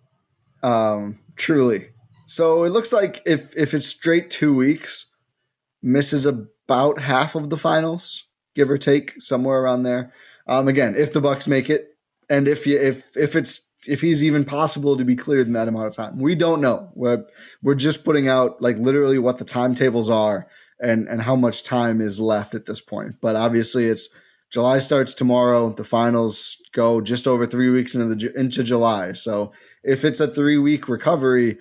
Um, 0.63 1.19
truly. 1.37 1.89
So 2.27 2.63
it 2.65 2.71
looks 2.71 2.93
like 2.93 3.21
if 3.27 3.57
if 3.57 3.75
it's 3.75 3.87
straight 3.87 4.31
two 4.31 4.55
weeks, 4.55 5.08
misses 5.83 6.27
about 6.27 7.01
half 7.01 7.35
of 7.35 7.51
the 7.51 7.57
finals, 7.57 8.29
give 8.55 8.71
or 8.71 8.79
take, 8.79 9.21
somewhere 9.21 9.61
around 9.61 9.83
there. 9.83 10.13
Um, 10.47 10.69
again, 10.69 10.95
if 10.97 11.13
the 11.13 11.21
Bucks 11.21 11.47
make 11.47 11.71
it, 11.71 11.97
and 12.31 12.49
if 12.49 12.67
you 12.67 12.79
if 12.79 13.17
if 13.17 13.37
it's 13.37 13.73
if 13.87 14.01
he's 14.01 14.25
even 14.25 14.45
possible 14.45 14.97
to 14.97 15.05
be 15.05 15.17
cleared 15.17 15.47
in 15.47 15.53
that 15.55 15.69
amount 15.69 15.87
of 15.87 15.95
time, 15.95 16.19
we 16.19 16.35
don't 16.35 16.61
know. 16.61 16.91
We're 16.95 17.25
we're 17.63 17.75
just 17.75 18.05
putting 18.05 18.29
out 18.29 18.61
like 18.61 18.77
literally 18.79 19.19
what 19.19 19.39
the 19.39 19.45
timetables 19.45 20.11
are 20.11 20.49
and 20.81 21.09
and 21.09 21.23
how 21.23 21.37
much 21.37 21.63
time 21.63 22.01
is 22.01 22.21
left 22.21 22.55
at 22.55 22.67
this 22.67 22.81
point. 22.81 23.17
But 23.21 23.37
obviously, 23.37 23.87
it's 23.87 24.09
July 24.51 24.79
starts 24.79 25.15
tomorrow. 25.15 25.71
The 25.71 25.85
finals 25.85 26.57
go 26.73 27.01
just 27.01 27.29
over 27.29 27.47
three 27.47 27.71
weeks 27.71 27.95
into 27.95 28.15
the 28.15 28.39
into 28.39 28.63
July. 28.63 29.13
So 29.13 29.53
if 29.85 30.05
it's 30.05 30.21
a 30.21 30.29
three 30.29 30.59
week 30.59 30.89
recovery, 30.89 31.59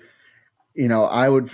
you 0.78 0.86
know, 0.86 1.06
I 1.06 1.28
would 1.28 1.50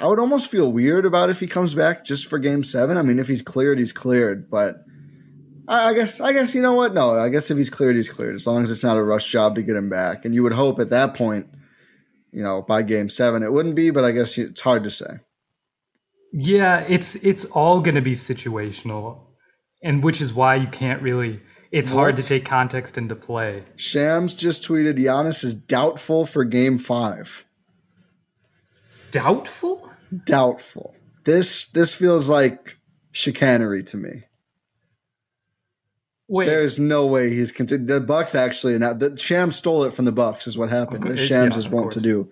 I 0.00 0.06
would 0.06 0.18
almost 0.18 0.50
feel 0.50 0.72
weird 0.72 1.04
about 1.04 1.28
if 1.28 1.38
he 1.38 1.46
comes 1.46 1.74
back 1.74 2.02
just 2.02 2.30
for 2.30 2.38
Game 2.38 2.64
Seven. 2.64 2.96
I 2.96 3.02
mean, 3.02 3.18
if 3.18 3.28
he's 3.28 3.42
cleared, 3.42 3.78
he's 3.78 3.92
cleared. 3.92 4.50
But 4.50 4.76
I, 5.68 5.90
I 5.90 5.94
guess 5.94 6.18
I 6.18 6.32
guess 6.32 6.54
you 6.54 6.62
know 6.62 6.72
what? 6.72 6.94
No, 6.94 7.18
I 7.18 7.28
guess 7.28 7.50
if 7.50 7.58
he's 7.58 7.68
cleared, 7.68 7.94
he's 7.94 8.08
cleared. 8.08 8.34
As 8.34 8.46
long 8.46 8.62
as 8.62 8.70
it's 8.70 8.82
not 8.82 8.96
a 8.96 9.04
rush 9.04 9.30
job 9.30 9.54
to 9.56 9.62
get 9.62 9.76
him 9.76 9.90
back, 9.90 10.24
and 10.24 10.34
you 10.34 10.42
would 10.42 10.54
hope 10.54 10.80
at 10.80 10.88
that 10.88 11.12
point, 11.12 11.46
you 12.32 12.42
know, 12.42 12.62
by 12.62 12.80
Game 12.80 13.10
Seven, 13.10 13.42
it 13.42 13.52
wouldn't 13.52 13.74
be. 13.74 13.90
But 13.90 14.04
I 14.04 14.12
guess 14.12 14.38
it's 14.38 14.62
hard 14.62 14.82
to 14.84 14.90
say. 14.90 15.18
Yeah, 16.32 16.80
it's 16.88 17.16
it's 17.16 17.44
all 17.44 17.80
going 17.80 17.96
to 17.96 18.00
be 18.00 18.12
situational, 18.12 19.18
and 19.82 20.02
which 20.02 20.22
is 20.22 20.32
why 20.32 20.54
you 20.54 20.68
can't 20.68 21.02
really. 21.02 21.42
It's 21.70 21.90
hard 21.90 22.16
to 22.16 22.22
take 22.22 22.46
context 22.46 22.96
into 22.96 23.16
play. 23.16 23.64
Shams 23.74 24.32
just 24.32 24.66
tweeted 24.66 24.96
Giannis 24.96 25.42
is 25.42 25.54
doubtful 25.54 26.24
for 26.24 26.44
Game 26.44 26.78
Five. 26.78 27.44
Doubtful. 29.14 29.92
Doubtful. 30.26 30.96
This 31.22 31.68
this 31.70 31.94
feels 31.94 32.28
like 32.28 32.78
chicanery 33.12 33.84
to 33.84 33.96
me. 33.96 34.24
Wait, 36.26 36.46
There's 36.46 36.80
no 36.80 37.06
way 37.06 37.30
he's 37.30 37.52
conti- 37.52 37.76
the 37.76 38.00
Bucks 38.00 38.34
actually 38.34 38.76
now 38.76 38.92
the 38.92 39.16
Shams 39.16 39.54
stole 39.54 39.84
it 39.84 39.92
from 39.92 40.04
the 40.04 40.10
Bucks 40.10 40.48
is 40.48 40.58
what 40.58 40.70
happened. 40.70 41.04
Course, 41.04 41.20
Shams 41.20 41.54
yeah, 41.54 41.58
is 41.58 41.68
wont 41.68 41.92
to 41.92 42.00
do. 42.00 42.28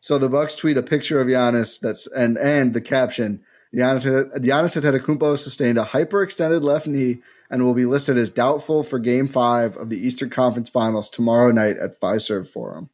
So 0.00 0.18
the 0.18 0.28
Bucks 0.28 0.54
tweet 0.54 0.76
a 0.76 0.82
picture 0.82 1.22
of 1.22 1.26
Giannis 1.26 1.80
that's 1.80 2.06
and 2.06 2.36
and 2.36 2.74
the 2.74 2.82
caption 2.82 3.42
Giannis 3.74 4.04
Giannis 4.36 4.76
Antetokounmpo 4.76 5.38
sustained 5.38 5.78
a 5.78 5.84
hyperextended 5.84 6.62
left 6.62 6.86
knee 6.86 7.22
and 7.48 7.64
will 7.64 7.72
be 7.72 7.86
listed 7.86 8.18
as 8.18 8.28
doubtful 8.28 8.82
for 8.82 8.98
Game 8.98 9.26
Five 9.26 9.74
of 9.78 9.88
the 9.88 9.98
Eastern 9.98 10.28
Conference 10.28 10.68
Finals 10.68 11.08
tomorrow 11.08 11.50
night 11.50 11.78
at 11.78 11.98
Fiserv 11.98 12.46
Forum. 12.46 12.90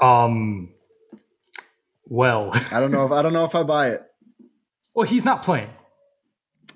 um. 0.00 0.74
Well, 2.12 2.50
I 2.72 2.78
don't 2.78 2.90
know 2.90 3.06
if 3.06 3.10
I 3.12 3.22
don't 3.22 3.32
know 3.32 3.46
if 3.46 3.54
I 3.54 3.62
buy 3.62 3.88
it. 3.88 4.02
well, 4.94 5.06
he's 5.06 5.24
not 5.24 5.42
playing. 5.42 5.70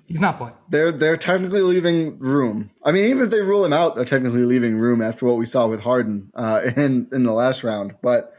He's 0.07 0.19
not 0.19 0.37
playing. 0.37 0.55
They're 0.69 0.91
they're 0.91 1.15
technically 1.15 1.61
leaving 1.61 2.17
room. 2.17 2.71
I 2.83 2.91
mean, 2.91 3.05
even 3.05 3.23
if 3.23 3.29
they 3.29 3.41
rule 3.41 3.63
him 3.63 3.71
out, 3.71 3.95
they're 3.95 4.03
technically 4.03 4.45
leaving 4.45 4.77
room 4.77 4.99
after 4.99 5.27
what 5.27 5.37
we 5.37 5.45
saw 5.45 5.67
with 5.67 5.81
Harden 5.81 6.31
uh, 6.33 6.61
in 6.75 7.07
in 7.11 7.21
the 7.21 7.33
last 7.33 7.63
round. 7.63 7.95
But 8.01 8.33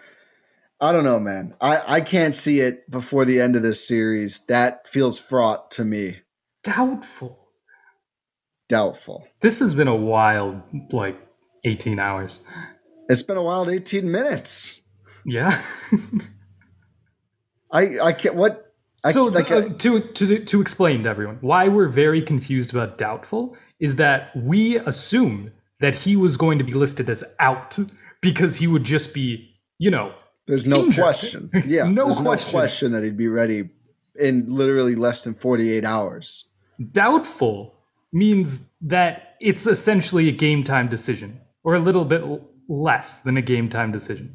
I 0.80 0.90
don't 0.90 1.04
know, 1.04 1.20
man. 1.20 1.54
I 1.60 1.98
I 1.98 2.00
can't 2.00 2.34
see 2.34 2.58
it 2.58 2.90
before 2.90 3.24
the 3.24 3.40
end 3.40 3.54
of 3.54 3.62
this 3.62 3.86
series. 3.86 4.44
That 4.46 4.88
feels 4.88 5.20
fraught 5.20 5.70
to 5.72 5.84
me. 5.84 6.16
Doubtful. 6.64 7.38
Doubtful. 8.68 9.28
This 9.40 9.60
has 9.60 9.72
been 9.72 9.88
a 9.88 9.96
wild, 9.96 10.60
like, 10.92 11.16
eighteen 11.64 12.00
hours. 12.00 12.40
It's 13.08 13.22
been 13.22 13.36
a 13.36 13.42
wild 13.42 13.68
eighteen 13.70 14.10
minutes. 14.10 14.80
Yeah. 15.24 15.62
I 17.72 17.98
I 18.00 18.12
can't. 18.12 18.34
What? 18.34 18.72
I, 19.04 19.12
so 19.12 19.24
like, 19.26 19.50
uh, 19.50 19.68
to 19.68 20.00
to 20.00 20.44
to 20.44 20.60
explain 20.60 21.04
to 21.04 21.08
everyone 21.08 21.38
why 21.40 21.68
we're 21.68 21.88
very 21.88 22.20
confused 22.20 22.70
about 22.72 22.98
doubtful 22.98 23.56
is 23.78 23.96
that 23.96 24.34
we 24.36 24.76
assume 24.78 25.52
that 25.80 25.94
he 25.94 26.16
was 26.16 26.36
going 26.36 26.58
to 26.58 26.64
be 26.64 26.72
listed 26.74 27.08
as 27.08 27.22
out 27.38 27.78
because 28.20 28.56
he 28.56 28.66
would 28.66 28.82
just 28.82 29.14
be, 29.14 29.54
you 29.78 29.88
know, 29.90 30.12
There's 30.46 30.66
no 30.66 30.84
Injured. 30.84 31.02
question. 31.04 31.50
Yeah, 31.66 31.84
No 31.88 32.06
there's 32.06 32.18
question. 32.20 32.52
no 32.52 32.60
question 32.60 32.92
that 32.92 33.04
he'd 33.04 33.16
be 33.16 33.28
ready 33.28 33.70
in 34.18 34.46
literally 34.48 34.96
less 34.96 35.22
than 35.22 35.34
48 35.34 35.84
hours. 35.84 36.46
doubtful 36.92 37.74
means 38.12 38.68
that 38.80 39.36
it's 39.40 39.66
essentially 39.66 40.28
a 40.28 40.32
game 40.32 40.64
time 40.64 40.88
decision 40.88 41.40
or 41.62 41.74
a 41.76 41.78
little 41.78 42.04
bit 42.04 42.22
less 42.68 43.20
than 43.20 43.36
a 43.36 43.42
game 43.42 43.68
time 43.68 43.92
decision. 43.92 44.34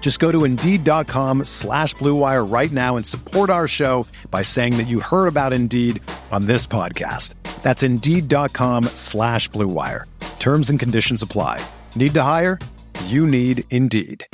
Just 0.00 0.20
go 0.20 0.32
to 0.32 0.44
Indeed.com 0.44 1.44
slash 1.44 1.92
Blue 1.92 2.14
Wire 2.14 2.44
right 2.44 2.72
now 2.72 2.96
and 2.96 3.04
support 3.04 3.50
our 3.50 3.68
show 3.68 4.06
by 4.30 4.40
saying 4.40 4.78
that 4.78 4.88
you 4.88 5.00
heard 5.00 5.26
about 5.26 5.52
Indeed 5.52 6.02
on 6.32 6.46
this 6.46 6.64
podcast. 6.64 7.34
That's 7.62 7.82
Indeed.com 7.82 8.84
slash 8.94 9.48
Blue 9.48 9.68
Wire. 9.68 10.06
Terms 10.38 10.70
and 10.70 10.80
conditions 10.80 11.20
apply. 11.22 11.60
Need 11.94 12.14
to 12.14 12.22
hire? 12.22 12.58
You 13.04 13.26
need 13.26 13.64
Indeed. 13.68 14.24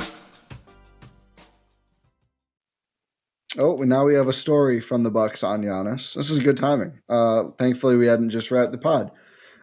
Oh, 3.57 3.81
and 3.81 3.89
now 3.89 4.05
we 4.05 4.15
have 4.15 4.29
a 4.29 4.33
story 4.33 4.81
from 4.81 5.03
the 5.05 5.11
Bucks 5.11 5.45
on 5.45 5.63
Giannis. 5.63 6.15
This 6.15 6.31
is 6.31 6.41
good 6.41 6.57
timing. 6.57 7.01
Uh, 7.09 7.51
thankfully, 7.59 7.97
we 7.97 8.07
hadn't 8.07 8.31
just 8.31 8.51
wrapped 8.51 8.73
the 8.73 8.79
pod. 8.79 9.11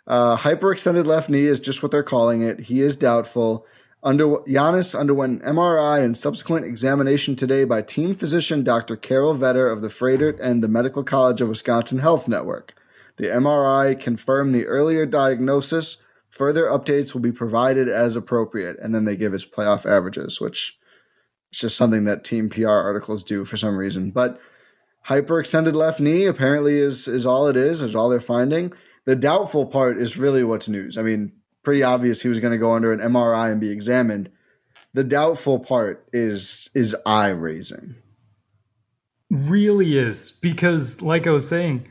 Uh, 0.07 0.37
hyperextended 0.37 1.05
left 1.05 1.29
knee 1.29 1.45
is 1.45 1.59
just 1.59 1.83
what 1.83 1.91
they're 1.91 2.03
calling 2.03 2.41
it. 2.41 2.59
He 2.59 2.81
is 2.81 2.95
doubtful. 2.95 3.65
Under 4.03 4.25
Giannis 4.25 4.99
underwent 4.99 5.43
MRI 5.43 6.03
and 6.03 6.17
subsequent 6.17 6.65
examination 6.65 7.35
today 7.35 7.65
by 7.65 7.83
team 7.83 8.15
physician 8.15 8.63
Dr. 8.63 8.95
Carol 8.95 9.35
Vetter 9.35 9.71
of 9.71 9.81
the 9.81 9.89
Froedtert 9.89 10.39
and 10.41 10.63
the 10.63 10.67
Medical 10.67 11.03
College 11.03 11.39
of 11.39 11.49
Wisconsin 11.49 11.99
Health 11.99 12.27
Network. 12.27 12.73
The 13.17 13.27
MRI 13.27 13.99
confirmed 13.99 14.55
the 14.55 14.65
earlier 14.65 15.05
diagnosis. 15.05 15.97
Further 16.29 16.65
updates 16.65 17.13
will 17.13 17.21
be 17.21 17.31
provided 17.31 17.87
as 17.87 18.15
appropriate, 18.15 18.79
and 18.79 18.95
then 18.95 19.05
they 19.05 19.15
give 19.15 19.33
his 19.33 19.45
playoff 19.45 19.85
averages, 19.85 20.41
which 20.41 20.79
it's 21.51 21.59
just 21.59 21.77
something 21.77 22.05
that 22.05 22.23
team 22.23 22.49
PR 22.49 22.69
articles 22.69 23.23
do 23.23 23.45
for 23.45 23.57
some 23.57 23.77
reason. 23.77 24.09
But 24.09 24.39
hyperextended 25.09 25.75
left 25.75 25.99
knee 25.99 26.25
apparently 26.25 26.79
is 26.79 27.07
is 27.07 27.27
all 27.27 27.47
it 27.47 27.57
is, 27.57 27.83
is 27.83 27.95
all 27.95 28.09
they're 28.09 28.19
finding. 28.19 28.73
The 29.05 29.15
doubtful 29.15 29.67
part 29.67 30.01
is 30.01 30.17
really 30.17 30.43
what's 30.43 30.69
news. 30.69 30.97
I 30.97 31.03
mean, 31.03 31.33
pretty 31.63 31.83
obvious 31.83 32.21
he 32.21 32.29
was 32.29 32.39
going 32.39 32.51
to 32.53 32.57
go 32.57 32.73
under 32.73 32.91
an 32.93 32.99
MRI 32.99 33.51
and 33.51 33.61
be 33.61 33.69
examined. 33.71 34.29
The 34.93 35.03
doubtful 35.03 35.59
part 35.59 36.07
is 36.11 36.69
is 36.75 36.95
eye 37.05 37.29
raising. 37.29 37.95
Really 39.29 39.97
is 39.97 40.31
because, 40.41 41.01
like 41.01 41.25
I 41.25 41.31
was 41.31 41.47
saying, 41.47 41.87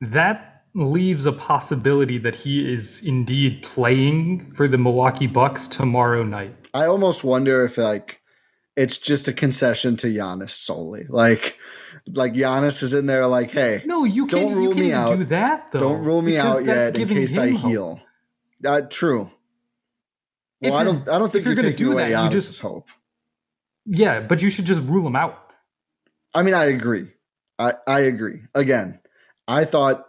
that 0.00 0.64
leaves 0.74 1.24
a 1.26 1.32
possibility 1.32 2.18
that 2.18 2.34
he 2.34 2.72
is 2.72 3.00
indeed 3.04 3.62
playing 3.62 4.52
for 4.56 4.66
the 4.66 4.78
Milwaukee 4.78 5.28
Bucks 5.28 5.68
tomorrow 5.68 6.24
night. 6.24 6.54
I 6.74 6.86
almost 6.86 7.22
wonder 7.22 7.64
if 7.64 7.78
like 7.78 8.20
it's 8.76 8.96
just 8.98 9.28
a 9.28 9.32
concession 9.32 9.96
to 9.96 10.08
Giannis 10.08 10.50
solely. 10.50 11.04
Like 11.08 11.58
like 12.08 12.32
Giannis 12.32 12.82
is 12.82 12.92
in 12.92 13.06
there 13.06 13.26
like, 13.28 13.52
hey, 13.52 13.82
No, 13.86 14.02
you 14.04 14.26
Don't 14.26 14.46
can't. 14.46 14.56
rule 14.56 14.74
you 14.76 14.82
me 14.84 14.92
out. 14.92 15.16
do 15.16 15.24
that 15.26 15.70
though. 15.70 15.78
don't 15.78 16.04
rule 16.04 16.22
me 16.22 16.38
out 16.38 16.64
yet 16.64 16.96
in 16.96 17.06
case 17.08 17.36
I 17.38 17.50
hope. 17.52 17.70
heal. 17.70 18.00
Uh, 18.64 18.82
true. 18.82 19.30
Well, 20.60 20.74
I 20.74 20.84
don't. 20.84 21.08
I 21.08 21.18
don't 21.18 21.32
think 21.32 21.44
you're 21.44 21.54
you're 21.54 21.62
gonna 21.62 21.76
do 21.76 21.92
away 21.92 22.12
that, 22.12 22.24
you 22.24 22.30
just- 22.30 22.60
hope. 22.60 22.88
Yeah, 23.86 24.20
but 24.20 24.42
you 24.42 24.50
should 24.50 24.66
just 24.66 24.82
rule 24.82 25.06
him 25.06 25.16
out. 25.16 25.52
I 26.34 26.42
mean, 26.42 26.54
I 26.54 26.66
agree. 26.66 27.08
I, 27.58 27.74
I 27.86 28.00
agree. 28.00 28.42
Again, 28.54 29.00
I 29.48 29.64
thought 29.64 30.06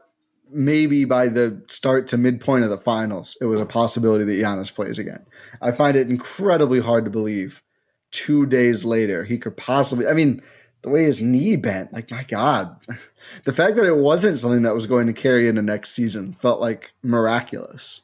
maybe 0.51 1.05
by 1.05 1.29
the 1.29 1.63
start 1.67 2.07
to 2.09 2.17
midpoint 2.17 2.63
of 2.63 2.69
the 2.69 2.77
finals, 2.77 3.37
it 3.41 3.45
was 3.45 3.59
a 3.59 3.65
possibility 3.65 4.25
that 4.25 4.33
Giannis 4.33 4.73
plays 4.73 4.99
again. 4.99 5.25
I 5.61 5.71
find 5.71 5.97
it 5.97 6.09
incredibly 6.09 6.79
hard 6.79 7.05
to 7.05 7.11
believe 7.11 7.63
two 8.11 8.45
days 8.45 8.83
later 8.85 9.23
he 9.23 9.37
could 9.37 9.57
possibly. 9.57 10.07
I 10.07 10.13
mean, 10.13 10.41
the 10.81 10.89
way 10.89 11.03
his 11.03 11.21
knee 11.21 11.55
bent, 11.55 11.93
like 11.93 12.11
my 12.11 12.23
God, 12.23 12.75
the 13.45 13.53
fact 13.53 13.75
that 13.77 13.85
it 13.85 13.97
wasn't 13.97 14.37
something 14.37 14.63
that 14.63 14.73
was 14.73 14.85
going 14.85 15.07
to 15.07 15.13
carry 15.13 15.47
into 15.47 15.61
next 15.61 15.91
season 15.91 16.33
felt 16.33 16.59
like 16.59 16.93
miraculous. 17.01 18.01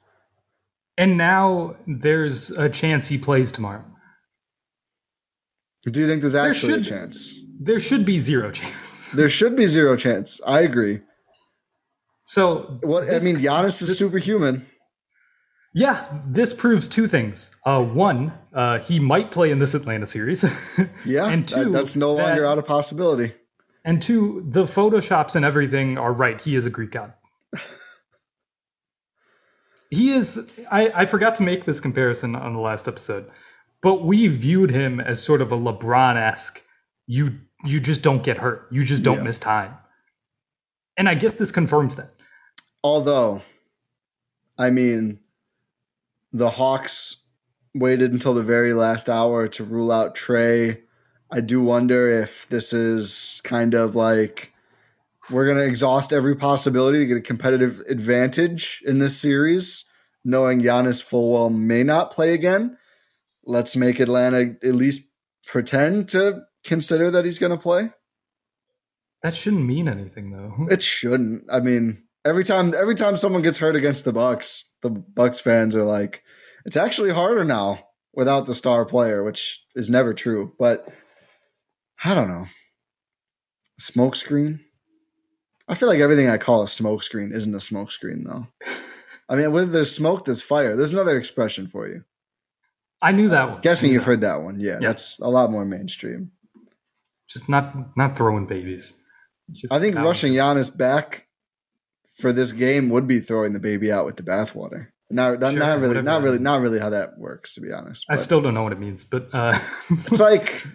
And 0.98 1.18
now 1.18 1.76
there's 1.86 2.50
a 2.52 2.70
chance 2.70 3.08
he 3.08 3.18
plays 3.18 3.52
tomorrow. 3.52 3.84
Do 5.84 6.02
you 6.02 6.08
think 6.08 6.22
there's 6.22 6.36
actually 6.36 6.74
a 6.74 6.84
should- 6.84 6.90
chance? 6.94 7.34
There 7.60 7.80
should 7.80 8.06
be 8.06 8.20
zero 8.20 8.52
chance. 8.60 9.12
There 9.14 9.30
should 9.30 9.56
be 9.56 9.68
zero 9.68 9.96
chance. 9.96 10.40
I 10.46 10.62
agree. 10.62 11.00
So 12.26 12.80
What 12.84 13.06
this- 13.08 13.24
I 13.24 13.26
mean, 13.26 13.38
Giannis 13.38 13.82
is 13.82 13.90
this- 13.90 13.98
superhuman. 14.00 14.66
Yeah, 15.74 16.08
this 16.26 16.54
proves 16.54 16.88
two 16.88 17.08
things. 17.08 17.52
Uh, 17.64 17.84
one, 17.84 18.34
uh, 18.54 18.80
he 18.80 19.00
might 19.00 19.30
play 19.30 19.52
in 19.52 19.60
this 19.60 19.76
Atlanta 19.76 20.08
series. 20.08 20.44
Yeah, 21.06 21.28
and 21.28 21.48
that- 21.48 21.56
two, 21.64 21.72
that's 21.72 21.96
no 21.96 22.16
that- 22.16 22.24
longer 22.24 22.46
out 22.46 22.58
of 22.58 22.66
possibility. 22.66 23.34
And 23.86 24.02
two, 24.02 24.44
the 24.50 24.64
photoshops 24.64 25.36
and 25.36 25.46
everything 25.46 25.98
are 25.98 26.12
right. 26.12 26.42
He 26.42 26.56
is 26.56 26.66
a 26.66 26.70
Greek 26.70 26.92
god. 26.92 27.14
he 29.90 30.12
is. 30.12 30.50
I, 30.72 30.92
I 30.94 31.06
forgot 31.06 31.36
to 31.36 31.44
make 31.44 31.66
this 31.66 31.80
comparison 31.80 32.36
on 32.36 32.54
the 32.54 32.60
last 32.60 32.88
episode, 32.88 33.30
but 33.82 34.04
we 34.06 34.28
viewed 34.28 34.72
him 34.72 35.00
as 35.00 35.22
sort 35.22 35.42
of 35.42 35.52
a 35.52 35.58
LeBron 35.58 36.16
esque. 36.16 36.62
You 37.08 37.40
you 37.64 37.80
just 37.80 38.02
don't 38.02 38.24
get 38.24 38.38
hurt. 38.38 38.68
You 38.72 38.84
just 38.84 39.04
don't 39.04 39.18
Yeah. 39.18 39.24
miss 39.24 39.40
time. 39.40 39.76
And 40.98 41.08
I 41.10 41.16
guess 41.16 41.36
this 41.36 41.52
confirms 41.52 41.96
that. 41.96 42.14
Although, 42.84 43.42
I 44.58 44.70
mean, 44.70 45.20
the 46.32 46.50
Hawks 46.52 47.24
waited 47.74 48.12
until 48.12 48.34
the 48.34 48.44
very 48.44 48.74
last 48.74 49.10
hour 49.10 49.48
to 49.48 49.64
rule 49.64 49.92
out 49.92 50.16
Trae. 50.16 50.80
I 51.32 51.42
do 51.42 51.62
wonder 51.62 52.10
if 52.10 52.48
this 52.50 52.74
is 52.74 53.42
kind 53.44 53.74
of 53.74 53.96
like 53.96 54.54
we're 55.30 55.46
going 55.46 55.58
to 55.58 55.66
exhaust 55.66 56.14
every 56.14 56.36
possibility 56.36 57.00
to 57.00 57.06
get 57.06 57.18
a 57.18 57.22
competitive 57.22 57.82
advantage 57.88 58.82
in 58.86 59.00
this 59.00 59.18
series, 59.18 59.86
knowing 60.24 60.62
Giannis 60.62 61.02
full 61.02 61.34
well 61.34 61.50
may 61.50 61.84
not 61.84 62.12
play 62.12 62.34
again. 62.34 62.78
Let's 63.46 63.76
make 63.76 64.00
Atlanta 64.00 64.56
at 64.64 64.76
least 64.76 65.10
pretend 65.46 66.10
to 66.10 66.42
consider 66.64 67.12
that 67.12 67.26
he's 67.26 67.40
going 67.40 67.52
to 67.52 67.58
play. 67.58 67.92
That 69.24 69.36
shouldn't 69.36 69.66
mean 69.66 69.88
anything 69.88 70.32
though. 70.32 70.68
It 70.72 70.82
shouldn't. 70.82 71.46
I 71.52 71.60
mean, 71.60 72.04
every 72.24 72.44
time 72.44 72.74
every 72.74 72.96
time 72.96 73.18
someone 73.18 73.42
gets 73.42 73.60
hurt 73.60 73.76
against 73.76 74.06
the 74.06 74.14
Bucks, 74.14 74.74
the 74.82 74.90
Bucks 74.90 75.40
fans 75.40 75.76
are 75.76 75.84
like, 75.84 76.24
it's 76.66 76.78
actually 76.78 77.12
harder 77.12 77.44
now 77.44 77.88
without 78.14 78.46
the 78.46 78.56
star 78.56 78.86
player, 78.86 79.24
which 79.24 79.64
is 79.76 79.90
never 79.90 80.14
true. 80.14 80.54
But 80.60 80.88
I 82.04 82.14
don't 82.14 82.30
know. 82.30 82.48
Smoke 83.80 84.16
screen. 84.16 84.60
I 85.68 85.76
feel 85.76 85.90
like 85.90 86.00
everything 86.00 86.30
I 86.30 86.38
call 86.38 86.62
a 86.64 86.66
smokescreen 86.66 87.34
isn't 87.34 87.54
a 87.54 87.58
smokescreen 87.58 88.24
though. 88.26 88.48
I 89.30 89.36
mean, 89.36 89.52
when 89.52 89.72
there's 89.74 89.92
smoke, 89.94 90.26
there's 90.26 90.42
fire. 90.42 90.76
There's 90.76 90.94
another 90.94 91.18
expression 91.18 91.68
for 91.68 91.88
you. 91.88 92.04
I 93.02 93.12
knew 93.12 93.30
that 93.30 93.52
one. 93.52 93.62
Guessing 93.62 93.92
you've 93.92 94.04
that. 94.04 94.08
heard 94.12 94.22
that 94.22 94.42
one. 94.42 94.60
Yeah, 94.60 94.78
Yeah. 94.82 94.88
that's 94.88 95.20
a 95.20 95.28
lot 95.30 95.52
more 95.52 95.66
mainstream. 95.66 96.32
Just 97.30 97.50
not 97.50 97.98
not 97.98 98.18
throwing 98.18 98.48
babies. 98.48 98.98
Just 99.52 99.74
I 99.74 99.80
think 99.80 99.96
rushing 99.98 100.36
one. 100.38 100.58
Giannis 100.58 100.76
back 100.76 101.28
for 102.16 102.32
this 102.34 102.54
game 102.54 102.90
would 102.90 103.06
be 103.08 103.20
throwing 103.20 103.54
the 103.54 103.60
baby 103.60 103.92
out 103.92 104.06
with 104.06 104.16
the 104.16 104.24
bathwater. 104.24 104.88
Not, 105.10 105.40
not, 105.40 105.52
Sure, 105.52 105.60
not 105.60 105.80
really, 105.80 106.02
not 106.02 106.22
really, 106.22 106.40
not 106.40 106.62
really 106.62 106.80
how 106.80 106.90
that 106.90 107.18
works, 107.18 107.54
to 107.54 107.62
be 107.62 107.72
honest. 107.72 108.06
I 108.10 108.16
still 108.16 108.42
don't 108.42 108.54
know 108.54 108.64
what 108.64 108.74
it 108.74 108.80
means, 108.80 109.04
but 109.06 109.30
uh, 109.34 109.58
it's 109.90 110.20
like 110.20 110.66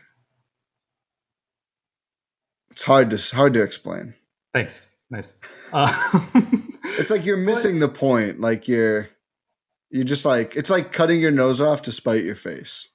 It's 2.70 2.84
hard 2.84 3.10
to 3.10 3.36
hard 3.36 3.54
to 3.54 3.62
explain. 3.62 4.14
Thanks. 4.54 4.94
Nice. 5.10 5.34
Uh, 5.72 6.20
It's 6.98 7.10
like 7.10 7.24
you're 7.24 7.38
missing 7.38 7.78
the 7.80 7.88
point. 7.88 8.38
Like 8.40 8.68
you're 8.68 9.08
you're 9.90 10.04
just 10.04 10.26
like 10.26 10.56
it's 10.56 10.68
like 10.68 10.92
cutting 10.92 11.20
your 11.20 11.30
nose 11.30 11.60
off 11.60 11.80
to 11.82 11.92
spite 11.92 12.22
your 12.24 12.34
face. 12.34 12.88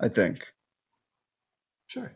I 0.00 0.08
think. 0.08 0.52
sure. 1.86 2.12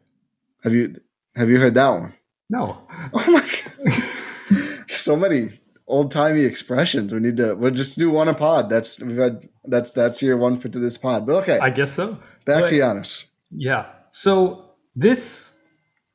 Have 0.63 0.75
you 0.75 1.01
have 1.35 1.49
you 1.49 1.59
heard 1.59 1.75
that 1.75 1.89
one? 1.89 2.13
No. 2.51 2.87
Oh 3.15 3.31
my 3.31 3.41
god. 3.41 4.85
so 4.89 5.17
many 5.17 5.59
old 5.87 6.11
timey 6.11 6.43
expressions. 6.43 7.13
We 7.15 7.21
need 7.21 7.39
to 7.39 7.55
we'll 7.55 7.71
just 7.71 7.99
do 7.99 8.11
one 8.11 8.29
a 8.29 8.35
pod. 8.35 8.69
That's 8.69 9.01
we've 9.01 9.17
had 9.17 9.49
that's 9.65 9.93
that's 9.93 10.23
your 10.23 10.37
one 10.37 10.59
for 10.59 10.69
to 10.69 10.79
this 10.79 10.99
pod. 10.99 11.27
But 11.27 11.37
okay. 11.43 11.59
I 11.59 11.71
guess 11.71 11.93
so. 11.95 12.19
back 12.45 12.65
but- 12.65 12.69
to 12.69 12.75
Giannis. 12.79 13.25
Yeah. 13.51 13.87
So 14.11 14.73
this 14.95 15.52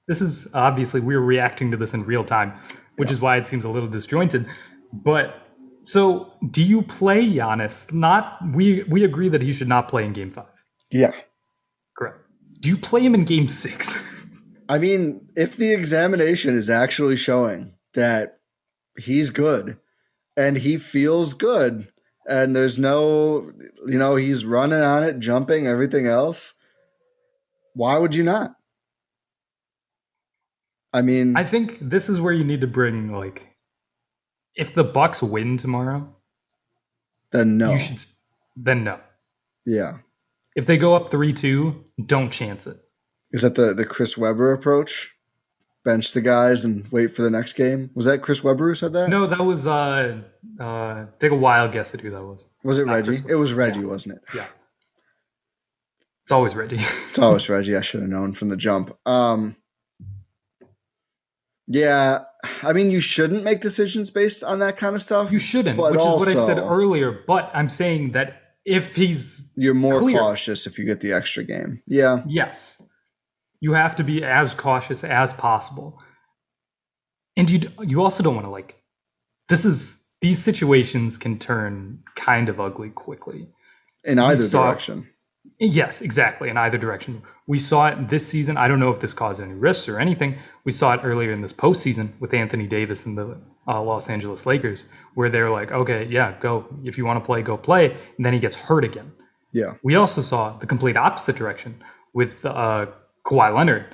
this 0.08 0.22
is 0.22 0.48
obviously 0.54 1.02
we're 1.02 1.20
reacting 1.20 1.72
to 1.72 1.78
this 1.78 1.93
in 1.93 2.04
real 2.06 2.24
time, 2.24 2.54
which 2.96 3.12
is 3.12 3.20
why 3.20 3.38
it 3.38 3.48
seems 3.48 3.65
a 3.65 3.70
little 3.70 3.89
disjointed. 3.89 4.46
But 4.93 5.36
so 5.84 6.34
do 6.50 6.63
you 6.63 6.82
play 6.82 7.26
Giannis? 7.26 7.93
Not 7.93 8.38
we 8.54 8.84
we 8.84 9.04
agree 9.04 9.30
that 9.30 9.41
he 9.41 9.52
should 9.52 9.67
not 9.67 9.88
play 9.88 10.06
in 10.06 10.13
game 10.13 10.30
five. 10.30 10.46
Yeah. 10.91 11.12
Correct. 11.98 12.20
Do 12.60 12.70
you 12.70 12.78
play 12.78 13.02
him 13.06 13.13
in 13.13 13.26
game 13.26 13.48
six? 13.48 14.06
I 14.70 14.78
mean, 14.78 15.30
if 15.36 15.56
the 15.56 15.72
examination 15.72 16.56
is 16.56 16.70
actually 16.70 17.15
showing 17.15 17.74
that 17.93 18.39
he's 18.98 19.30
good 19.30 19.78
and 20.36 20.58
he 20.58 20.78
feels 20.78 21.34
good 21.34 21.89
and 22.28 22.54
there's 22.56 22.78
no, 22.78 23.52
you 23.86 23.98
know, 23.98 24.15
he's 24.15 24.43
running 24.43 24.82
on 24.82 25.04
it, 25.04 25.20
jumping, 25.20 25.67
everything 25.67 26.08
else, 26.08 26.54
why 27.74 27.98
would 27.98 28.13
you 28.13 28.24
not? 28.24 28.57
I 30.93 31.02
mean, 31.02 31.36
I 31.36 31.43
think 31.43 31.78
this 31.82 32.10
is 32.10 32.19
where 32.19 32.34
you 32.34 32.43
need 32.43 32.62
to 32.62 32.67
bring 32.67 33.12
like 33.13 33.56
if 34.56 34.73
the 34.73 34.84
Bucks 34.84 35.21
win 35.21 35.58
tomorrow, 35.58 36.15
then 37.32 37.58
no. 37.58 37.73
you 37.73 37.80
should 37.80 38.04
then 38.56 38.84
no. 38.84 39.00
yeah. 39.65 40.00
If 40.56 40.65
they 40.65 40.78
go 40.78 40.95
up 40.95 41.12
3-2, 41.12 41.84
don't 42.08 42.32
chance 42.32 42.65
it. 42.65 42.80
Is 43.32 43.43
that 43.43 43.54
the, 43.54 43.76
the 43.76 43.86
Chris 43.86 44.17
Webber 44.17 44.52
approach? 44.52 45.15
Bench 45.86 46.13
the 46.13 46.21
guys 46.21 46.65
and 46.65 46.91
wait 46.91 47.15
for 47.15 47.21
the 47.21 47.30
next 47.30 47.54
game? 47.54 47.91
Was 47.93 48.06
that 48.06 48.23
Chris 48.23 48.43
Webber 48.43 48.69
who 48.69 48.76
said 48.76 48.91
that? 48.93 49.08
No, 49.10 49.28
that 49.28 49.39
was 49.39 49.67
uh 49.67 50.19
uh 50.60 51.06
take 51.19 51.32
a 51.32 51.36
wild 51.36 51.71
guess 51.71 51.93
at 51.93 52.02
who 52.02 52.10
that 52.10 52.23
was. 52.23 52.43
Was 52.63 52.78
it 52.80 52.88
not 52.88 52.93
Reggie? 52.93 53.23
It 53.30 53.36
was 53.36 53.54
Reggie, 53.54 53.82
Yeah. 53.82 53.86
wasn't 53.86 54.15
it? 54.15 54.23
Yeah. 54.34 54.47
It's 56.23 56.32
always 56.32 56.56
Reggie. 56.56 56.80
It's 57.10 57.19
always 57.19 57.47
Reggie. 57.47 57.78
I 57.78 57.82
should 57.82 58.02
have 58.02 58.10
known 58.10 58.34
from 58.34 58.50
the 58.50 58.58
jump. 58.58 58.97
Um, 59.06 59.56
yeah, 61.67 62.23
I 62.63 62.73
mean, 62.73 62.91
you 62.91 62.99
shouldn't 62.99 63.43
make 63.43 63.62
decisions 63.62 64.10
based 64.10 64.43
on 64.43 64.60
that 64.60 64.77
kind 64.77 64.95
of 64.95 65.01
stuff. 65.01 65.32
You 65.32 65.39
shouldn't, 65.39 65.77
which 65.77 65.91
is 65.95 66.06
what 66.06 66.27
I 66.30 66.34
said 66.34 66.58
earlier. 66.58 67.12
But 67.27 67.51
I'm 67.53 67.69
saying 67.69 68.12
that 68.12 68.41
if 68.65 68.95
he's 68.95 69.49
You're 69.56 69.73
more 69.73 69.99
Clear. 69.99 70.17
cautious 70.19 70.65
if 70.67 70.77
you 70.80 70.86
get 70.86 71.01
the 71.01 71.12
extra 71.13 71.43
game. 71.43 71.82
Yeah, 71.88 72.23
yes, 72.27 72.82
you 73.60 73.73
have 73.73 73.95
to 73.97 74.03
be 74.03 74.23
as 74.23 74.53
cautious 74.53 75.03
as 75.03 75.34
possible, 75.34 75.99
and 77.36 77.49
you 77.49 77.69
you 77.82 78.01
also 78.03 78.23
don't 78.23 78.36
want 78.36 78.45
to 78.45 78.51
like. 78.51 78.75
This 79.49 79.65
is 79.65 80.03
these 80.21 80.39
situations 80.43 81.17
can 81.17 81.38
turn 81.39 81.99
kind 82.15 82.49
of 82.49 82.60
ugly 82.60 82.89
quickly. 82.89 83.47
in 84.03 84.19
either 84.19 84.47
saw- 84.47 84.65
direction. 84.67 85.08
Yes, 85.60 86.01
exactly. 86.01 86.49
In 86.49 86.57
either 86.57 86.77
direction. 86.77 87.23
We 87.47 87.60
saw 87.60 87.88
it 87.88 88.10
this 88.10 88.27
season. 88.27 88.57
I 88.57 88.67
don't 88.67 88.79
know 88.79 88.91
if 88.91 88.99
this 88.99 89.13
caused 89.13 89.41
any 89.41 89.53
risks 89.53 89.88
or 89.88 89.99
anything. 89.99 90.38
We 90.65 90.71
saw 90.71 90.93
it 90.93 91.01
earlier 91.03 91.31
in 91.31 91.41
this 91.41 91.53
postseason 91.53 92.12
with 92.19 92.33
Anthony 92.33 92.67
Davis 92.67 93.05
and 93.05 93.17
the 93.17 93.38
uh, 93.67 93.81
Los 93.81 94.10
Angeles 94.10 94.45
Lakers, 94.45 94.86
where 95.15 95.29
they're 95.29 95.49
like, 95.49 95.71
okay, 95.71 96.05
yeah, 96.05 96.36
go. 96.39 96.65
If 96.83 96.97
you 96.97 97.05
want 97.05 97.19
to 97.19 97.25
play, 97.25 97.41
go 97.41 97.57
play. 97.57 97.97
And 98.17 98.25
then 98.25 98.33
he 98.33 98.39
gets 98.39 98.55
hurt 98.55 98.83
again. 98.83 99.12
Yeah, 99.53 99.73
We 99.81 99.95
also 99.95 100.21
saw 100.21 100.57
the 100.57 100.67
complete 100.67 100.97
opposite 100.97 101.36
direction 101.36 101.81
with 102.13 102.45
uh, 102.45 102.88
Kawhi 103.25 103.55
Leonard. 103.55 103.86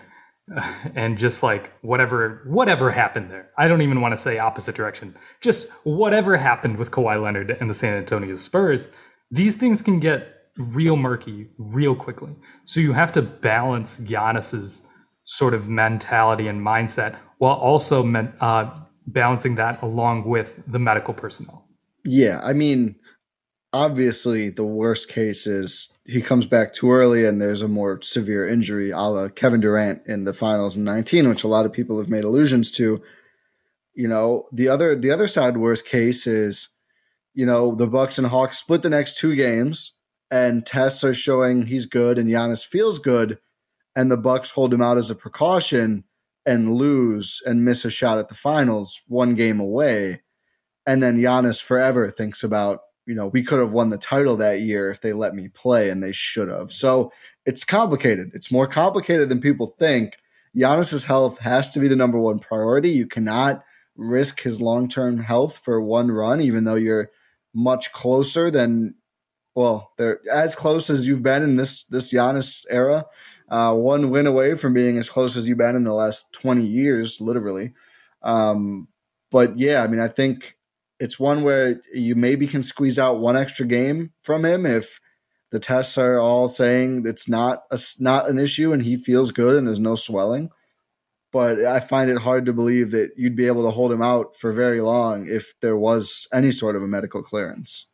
And 0.95 1.17
just 1.17 1.41
like 1.41 1.71
whatever 1.81 2.41
whatever 2.45 2.91
happened 2.91 3.31
there, 3.31 3.49
I 3.57 3.69
don't 3.69 3.81
even 3.81 4.01
want 4.01 4.11
to 4.11 4.17
say 4.17 4.39
opposite 4.39 4.75
direction. 4.75 5.15
Just 5.39 5.71
whatever 5.85 6.35
happened 6.35 6.77
with 6.77 6.91
Kawhi 6.91 7.21
Leonard 7.23 7.55
and 7.61 7.69
the 7.69 7.73
San 7.73 7.93
Antonio 7.97 8.35
Spurs, 8.35 8.89
these 9.31 9.55
things 9.55 9.81
can 9.81 10.01
get 10.01 10.32
real 10.57 10.95
murky 10.95 11.47
real 11.57 11.95
quickly. 11.95 12.35
So 12.65 12.79
you 12.79 12.93
have 12.93 13.11
to 13.13 13.21
balance 13.21 13.97
Giannis's 13.99 14.81
sort 15.25 15.53
of 15.53 15.67
mentality 15.67 16.47
and 16.47 16.61
mindset 16.61 17.17
while 17.37 17.55
also 17.55 18.03
men, 18.03 18.33
uh, 18.39 18.79
balancing 19.07 19.55
that 19.55 19.81
along 19.81 20.25
with 20.25 20.61
the 20.67 20.79
medical 20.79 21.13
personnel. 21.13 21.65
yeah. 22.05 22.41
I 22.43 22.53
mean, 22.53 22.95
obviously, 23.73 24.49
the 24.49 24.65
worst 24.65 25.09
case 25.09 25.47
is 25.47 25.97
he 26.05 26.21
comes 26.21 26.45
back 26.45 26.71
too 26.73 26.91
early 26.91 27.25
and 27.25 27.41
there's 27.41 27.61
a 27.61 27.67
more 27.67 28.01
severe 28.01 28.47
injury, 28.47 28.91
a 28.91 28.97
la 28.97 29.29
Kevin 29.29 29.59
Durant 29.59 30.05
in 30.05 30.25
the 30.25 30.33
finals 30.33 30.77
in 30.77 30.83
19, 30.83 31.27
which 31.27 31.43
a 31.43 31.47
lot 31.47 31.65
of 31.65 31.73
people 31.73 31.97
have 31.97 32.09
made 32.09 32.23
allusions 32.23 32.71
to. 32.71 33.01
You 33.95 34.07
know, 34.07 34.47
the 34.51 34.69
other 34.69 34.95
the 34.95 35.11
other 35.11 35.27
side 35.27 35.57
worst 35.57 35.85
case 35.85 36.25
is, 36.25 36.69
you 37.33 37.45
know, 37.45 37.75
the 37.75 37.87
Bucks 37.87 38.17
and 38.17 38.27
Hawks 38.27 38.57
split 38.57 38.81
the 38.81 38.89
next 38.89 39.17
two 39.17 39.35
games, 39.35 39.97
and 40.33 40.65
tests 40.65 41.03
are 41.03 41.13
showing 41.13 41.67
he's 41.67 41.85
good 41.85 42.17
and 42.17 42.27
Giannis 42.27 42.65
feels 42.65 42.97
good, 42.97 43.37
and 43.95 44.11
the 44.11 44.17
Bucks 44.17 44.49
hold 44.49 44.73
him 44.73 44.81
out 44.81 44.97
as 44.97 45.11
a 45.11 45.15
precaution 45.15 46.05
and 46.43 46.73
lose 46.73 47.39
and 47.45 47.63
miss 47.63 47.85
a 47.85 47.91
shot 47.91 48.17
at 48.17 48.29
the 48.29 48.33
finals, 48.33 49.03
one 49.07 49.35
game 49.35 49.59
away, 49.59 50.23
and 50.87 51.03
then 51.03 51.19
Giannis 51.19 51.61
forever 51.61 52.09
thinks 52.09 52.43
about, 52.43 52.79
you 53.05 53.13
know, 53.13 53.27
we 53.27 53.43
could 53.43 53.59
have 53.59 53.73
won 53.73 53.89
the 53.89 53.97
title 53.99 54.35
that 54.37 54.61
year 54.61 54.89
if 54.89 55.01
they 55.01 55.13
let 55.13 55.35
me 55.35 55.49
play, 55.49 55.91
and 55.91 56.03
they 56.03 56.11
should 56.11 56.49
have. 56.49 56.71
So 56.71 57.11
it's 57.45 57.63
complicated. 57.63 58.31
It's 58.33 58.51
more 58.51 58.65
complicated 58.65 59.29
than 59.29 59.39
people 59.39 59.67
think. 59.67 60.17
Giannis's 60.57 61.05
health 61.05 61.37
has 61.39 61.69
to 61.69 61.79
be 61.79 61.87
the 61.87 61.95
number 61.95 62.17
one 62.17 62.39
priority. 62.39 62.89
You 62.89 63.05
cannot 63.05 63.63
risk 63.95 64.41
his 64.41 64.59
long 64.59 64.89
term 64.89 65.19
health 65.19 65.59
for 65.59 65.79
one 65.79 66.09
run, 66.09 66.41
even 66.41 66.63
though 66.63 66.73
you're 66.73 67.11
much 67.53 67.91
closer 67.93 68.49
than 68.49 68.95
well, 69.55 69.91
they're 69.97 70.19
as 70.31 70.55
close 70.55 70.89
as 70.89 71.07
you've 71.07 71.23
been 71.23 71.43
in 71.43 71.55
this 71.55 71.83
this 71.83 72.11
Giannis 72.11 72.65
era. 72.69 73.05
Uh, 73.49 73.73
one 73.73 74.09
win 74.09 74.25
away 74.25 74.55
from 74.55 74.73
being 74.73 74.97
as 74.97 75.09
close 75.09 75.37
as 75.37 75.47
you've 75.47 75.57
been 75.57 75.75
in 75.75 75.83
the 75.83 75.93
last 75.93 76.33
twenty 76.33 76.65
years, 76.65 77.21
literally. 77.21 77.73
Um, 78.21 78.87
but 79.31 79.57
yeah, 79.57 79.83
I 79.83 79.87
mean, 79.87 79.99
I 79.99 80.07
think 80.07 80.57
it's 80.99 81.19
one 81.19 81.43
where 81.43 81.81
you 81.93 82.15
maybe 82.15 82.47
can 82.47 82.63
squeeze 82.63 82.97
out 82.97 83.19
one 83.19 83.35
extra 83.35 83.65
game 83.65 84.11
from 84.21 84.45
him 84.45 84.65
if 84.65 84.99
the 85.51 85.59
tests 85.59 85.97
are 85.97 86.19
all 86.19 86.49
saying 86.49 87.05
it's 87.05 87.29
not 87.29 87.63
a, 87.69 87.79
not 87.99 88.29
an 88.29 88.39
issue 88.39 88.73
and 88.73 88.81
he 88.81 88.95
feels 88.95 89.31
good 89.31 89.55
and 89.55 89.67
there's 89.67 89.79
no 89.79 89.95
swelling. 89.95 90.49
But 91.31 91.65
I 91.65 91.79
find 91.79 92.09
it 92.09 92.19
hard 92.19 92.45
to 92.45 92.53
believe 92.53 92.91
that 92.91 93.11
you'd 93.17 93.35
be 93.35 93.47
able 93.47 93.63
to 93.63 93.71
hold 93.71 93.91
him 93.91 94.01
out 94.01 94.37
for 94.37 94.51
very 94.51 94.81
long 94.81 95.27
if 95.27 95.53
there 95.61 95.75
was 95.75 96.27
any 96.31 96.51
sort 96.51 96.75
of 96.75 96.83
a 96.83 96.87
medical 96.87 97.21
clearance. 97.23 97.87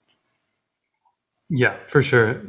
Yeah, 1.49 1.75
for 1.85 2.01
sure. 2.03 2.41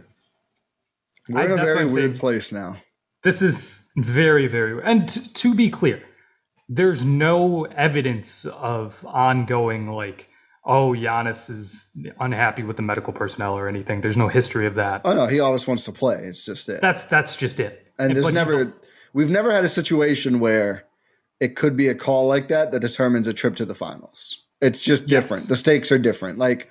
We're 1.29 1.41
I- 1.41 1.45
in 1.47 1.53
a 1.53 1.57
very 1.57 1.85
weird 1.87 2.13
saying. 2.13 2.19
place 2.19 2.53
now. 2.53 2.77
This 3.23 3.43
is 3.43 3.89
very, 3.97 4.47
very, 4.47 4.83
and 4.83 5.09
t- 5.09 5.21
to 5.21 5.55
be 5.55 5.69
clear, 5.69 6.03
there's 6.69 7.05
no 7.05 7.65
evidence 7.67 8.47
of 8.47 9.05
ongoing 9.07 9.89
like, 9.93 10.29
oh, 10.65 10.93
Giannis 10.93 11.51
is 11.51 11.89
unhappy 12.19 12.63
with 12.63 12.77
the 12.77 12.83
medical 12.83 13.13
personnel 13.13 13.55
or 13.59 13.69
anything. 13.69 14.01
There's 14.01 14.17
no 14.17 14.29
history 14.29 14.65
of 14.67 14.75
that. 14.77 15.03
Oh 15.05 15.13
no, 15.13 15.27
he 15.27 15.39
always 15.41 15.67
wants 15.67 15.85
to 15.85 15.93
play. 15.93 16.17
It's 16.23 16.47
just 16.47 16.69
it. 16.71 16.81
That's 16.81 17.03
that's 17.05 17.37
just 17.37 17.61
it. 17.61 17.93
and 17.99 18.17
there's 18.17 18.33
never 18.33 18.73
we've 19.13 19.31
never 19.31 19.53
had 19.53 19.65
a 19.65 19.69
situation 19.69 20.41
where 20.41 20.85
it 21.41 21.57
could 21.57 21.77
be 21.77 21.89
a 21.89 21.95
call 21.95 22.27
like 22.27 22.49
that 22.49 22.71
that 22.73 22.81
determines 22.81 23.27
a 23.29 23.35
trip 23.35 23.57
to 23.57 23.65
the 23.67 23.75
finals. 23.75 24.45
It's 24.63 24.83
just 24.85 25.09
different. 25.09 25.49
The 25.49 25.57
stakes 25.57 25.91
are 25.93 25.99
different. 25.99 26.39
Like, 26.39 26.69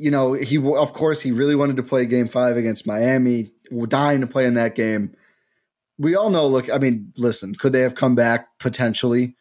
you 0.00 0.10
know, 0.10 0.32
he 0.32 0.56
of 0.56 0.94
course 0.94 1.20
he 1.20 1.30
really 1.30 1.54
wanted 1.54 1.76
to 1.76 1.82
play 1.82 2.06
game 2.06 2.26
5 2.26 2.56
against 2.56 2.86
Miami, 2.86 3.52
dying 3.86 4.22
to 4.22 4.26
play 4.26 4.46
in 4.46 4.54
that 4.54 4.74
game. 4.74 5.14
We 5.98 6.16
all 6.16 6.30
know 6.30 6.46
look, 6.46 6.70
I 6.70 6.78
mean, 6.78 7.12
listen, 7.18 7.54
could 7.54 7.74
they 7.74 7.82
have 7.82 7.94
come 7.94 8.14
back 8.14 8.58
potentially? 8.58 9.36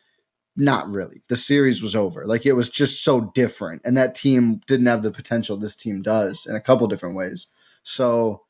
Not 0.57 0.89
really. 0.89 1.23
The 1.29 1.37
series 1.37 1.81
was 1.81 1.95
over. 1.95 2.25
Like 2.25 2.45
it 2.45 2.53
was 2.53 2.67
just 2.67 3.05
so 3.05 3.31
different 3.33 3.83
and 3.85 3.95
that 3.95 4.15
team 4.15 4.59
didn't 4.67 4.87
have 4.87 5.01
the 5.01 5.11
potential 5.11 5.55
this 5.55 5.77
team 5.77 6.01
does 6.01 6.45
in 6.45 6.57
a 6.57 6.61
couple 6.61 6.87
different 6.87 7.15
ways. 7.15 7.47
So, 7.83 8.41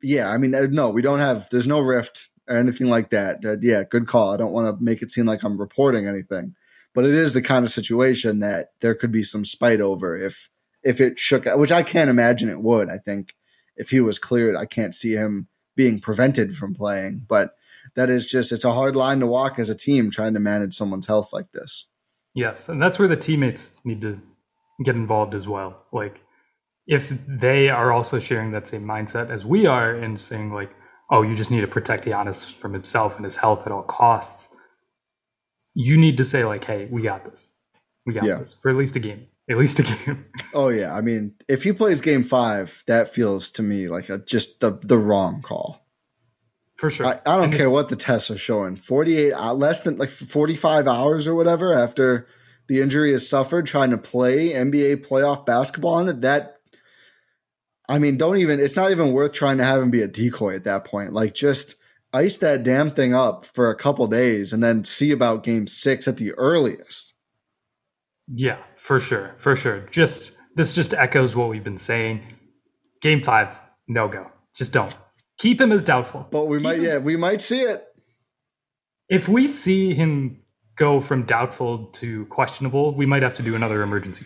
yeah, 0.00 0.30
I 0.30 0.38
mean, 0.38 0.54
uh, 0.54 0.68
no, 0.70 0.88
we 0.88 1.02
don't 1.02 1.18
have. 1.18 1.50
There's 1.50 1.66
no 1.66 1.80
rift 1.80 2.30
or 2.48 2.56
anything 2.56 2.88
like 2.88 3.10
that. 3.10 3.44
Uh, 3.44 3.56
yeah, 3.60 3.82
good 3.82 4.06
call. 4.06 4.32
I 4.32 4.38
don't 4.38 4.52
want 4.52 4.74
to 4.74 4.82
make 4.82 5.02
it 5.02 5.10
seem 5.10 5.26
like 5.26 5.42
I'm 5.42 5.60
reporting 5.60 6.06
anything, 6.06 6.54
but 6.94 7.04
it 7.04 7.14
is 7.14 7.34
the 7.34 7.42
kind 7.42 7.62
of 7.62 7.70
situation 7.70 8.40
that 8.40 8.70
there 8.80 8.94
could 8.94 9.12
be 9.12 9.22
some 9.22 9.44
spite 9.44 9.82
over 9.82 10.16
if 10.16 10.48
if 10.82 11.00
it 11.00 11.18
shook, 11.18 11.44
which 11.46 11.72
I 11.72 11.82
can't 11.82 12.10
imagine 12.10 12.48
it 12.48 12.60
would. 12.62 12.88
I 12.88 12.98
think 12.98 13.34
if 13.76 13.90
he 13.90 14.00
was 14.00 14.18
cleared, 14.18 14.56
I 14.56 14.66
can't 14.66 14.94
see 14.94 15.12
him 15.12 15.48
being 15.76 16.00
prevented 16.00 16.54
from 16.54 16.74
playing. 16.74 17.24
But 17.28 17.54
that 17.94 18.10
is 18.10 18.26
just 18.26 18.52
it's 18.52 18.64
a 18.64 18.74
hard 18.74 18.96
line 18.96 19.20
to 19.20 19.26
walk 19.26 19.58
as 19.58 19.70
a 19.70 19.74
team 19.74 20.10
trying 20.10 20.34
to 20.34 20.40
manage 20.40 20.74
someone's 20.74 21.06
health 21.06 21.32
like 21.32 21.52
this. 21.52 21.88
Yes, 22.34 22.68
and 22.68 22.80
that's 22.80 22.98
where 22.98 23.08
the 23.08 23.16
teammates 23.16 23.72
need 23.84 24.00
to 24.02 24.20
get 24.84 24.96
involved 24.96 25.34
as 25.34 25.46
well. 25.46 25.84
Like 25.92 26.22
if 26.86 27.12
they 27.28 27.68
are 27.68 27.92
also 27.92 28.18
sharing 28.18 28.50
that 28.52 28.66
same 28.66 28.84
mindset 28.84 29.30
as 29.30 29.44
we 29.44 29.66
are 29.66 29.94
and 29.94 30.20
saying 30.20 30.52
like, 30.52 30.70
oh, 31.10 31.22
you 31.22 31.34
just 31.36 31.50
need 31.50 31.60
to 31.60 31.66
protect 31.68 32.06
Giannis 32.06 32.44
from 32.50 32.72
himself 32.72 33.16
and 33.16 33.24
his 33.24 33.36
health 33.36 33.66
at 33.66 33.72
all 33.72 33.82
costs. 33.82 34.48
You 35.74 35.96
need 35.96 36.16
to 36.18 36.24
say 36.24 36.44
like, 36.44 36.64
hey, 36.64 36.88
we 36.90 37.02
got 37.02 37.24
this. 37.24 37.50
We 38.06 38.12
got 38.14 38.24
Yeah. 38.24 38.36
this 38.38 38.52
for 38.52 38.70
at 38.70 38.76
least 38.76 38.96
a 38.96 39.00
game. 39.00 39.26
At 39.50 39.58
least 39.58 39.78
a 39.80 39.82
game. 39.82 40.26
Oh 40.54 40.68
yeah, 40.68 40.94
I 40.94 41.00
mean, 41.00 41.34
if 41.48 41.62
he 41.62 41.72
plays 41.72 42.00
game 42.02 42.22
five, 42.22 42.84
that 42.86 43.12
feels 43.12 43.50
to 43.52 43.62
me 43.62 43.88
like 43.88 44.08
a, 44.10 44.18
just 44.18 44.60
the 44.60 44.78
the 44.82 44.98
wrong 44.98 45.40
call. 45.42 45.86
for 46.76 46.90
sure. 46.90 47.06
I, 47.06 47.20
I 47.26 47.36
don't 47.36 47.44
And 47.44 47.54
care 47.54 47.70
what 47.70 47.88
the 47.88 47.96
tests 47.96 48.30
are 48.30 48.38
showing. 48.38 48.76
Forty 48.76 49.16
eight, 49.18 49.32
uh, 49.32 49.54
less 49.54 49.80
than 49.82 49.96
like 49.98 50.10
forty 50.10 50.56
five 50.56 50.86
hours 50.86 51.26
or 51.26 51.34
whatever 51.34 51.72
after 51.72 52.26
the 52.68 52.80
injury 52.80 53.12
is 53.12 53.28
suffered, 53.28 53.66
trying 53.66 53.90
to 53.90 53.98
play 53.98 54.50
NBA 54.50 55.06
playoff 55.06 55.44
basketball 55.46 55.94
on 55.94 56.08
it. 56.08 56.20
That, 56.20 56.58
I 57.88 57.98
mean, 57.98 58.16
don't 58.18 58.36
even. 58.36 58.60
It's 58.60 58.76
not 58.76 58.90
even 58.90 59.12
worth 59.12 59.32
trying 59.32 59.58
to 59.58 59.64
have 59.64 59.80
him 59.82 59.90
be 59.90 60.02
a 60.02 60.08
decoy 60.08 60.54
at 60.54 60.64
that 60.64 60.84
point. 60.84 61.12
Like 61.12 61.34
just 61.34 61.76
ice 62.12 62.36
that 62.38 62.62
damn 62.62 62.90
thing 62.90 63.14
up 63.14 63.46
for 63.46 63.70
a 63.70 63.74
couple 63.74 64.06
days 64.06 64.52
and 64.52 64.62
then 64.62 64.84
see 64.84 65.10
about 65.12 65.44
game 65.44 65.66
six 65.66 66.06
at 66.06 66.18
the 66.18 66.32
earliest. 66.32 67.11
Yeah, 68.28 68.58
for 68.76 69.00
sure, 69.00 69.34
for 69.38 69.56
sure. 69.56 69.80
Just 69.90 70.36
this 70.54 70.72
just 70.72 70.94
echoes 70.94 71.34
what 71.36 71.48
we've 71.48 71.64
been 71.64 71.78
saying. 71.78 72.22
Game 73.00 73.22
five, 73.22 73.58
no 73.88 74.08
go. 74.08 74.30
Just 74.56 74.72
don't 74.72 74.94
keep 75.38 75.60
him 75.60 75.72
as 75.72 75.82
doubtful. 75.84 76.26
But 76.30 76.46
we 76.46 76.58
Keep 76.58 76.64
might, 76.64 76.78
him- 76.78 76.84
yeah, 76.84 76.98
we 76.98 77.16
might 77.16 77.40
see 77.40 77.62
it. 77.62 77.84
If 79.08 79.28
we 79.28 79.48
see 79.48 79.92
him 79.94 80.42
go 80.76 81.00
from 81.00 81.24
doubtful 81.24 81.86
to 81.94 82.24
questionable, 82.26 82.94
we 82.94 83.04
might 83.06 83.22
have 83.22 83.34
to 83.34 83.42
do 83.42 83.54
another 83.54 83.82
emergency. 83.82 84.24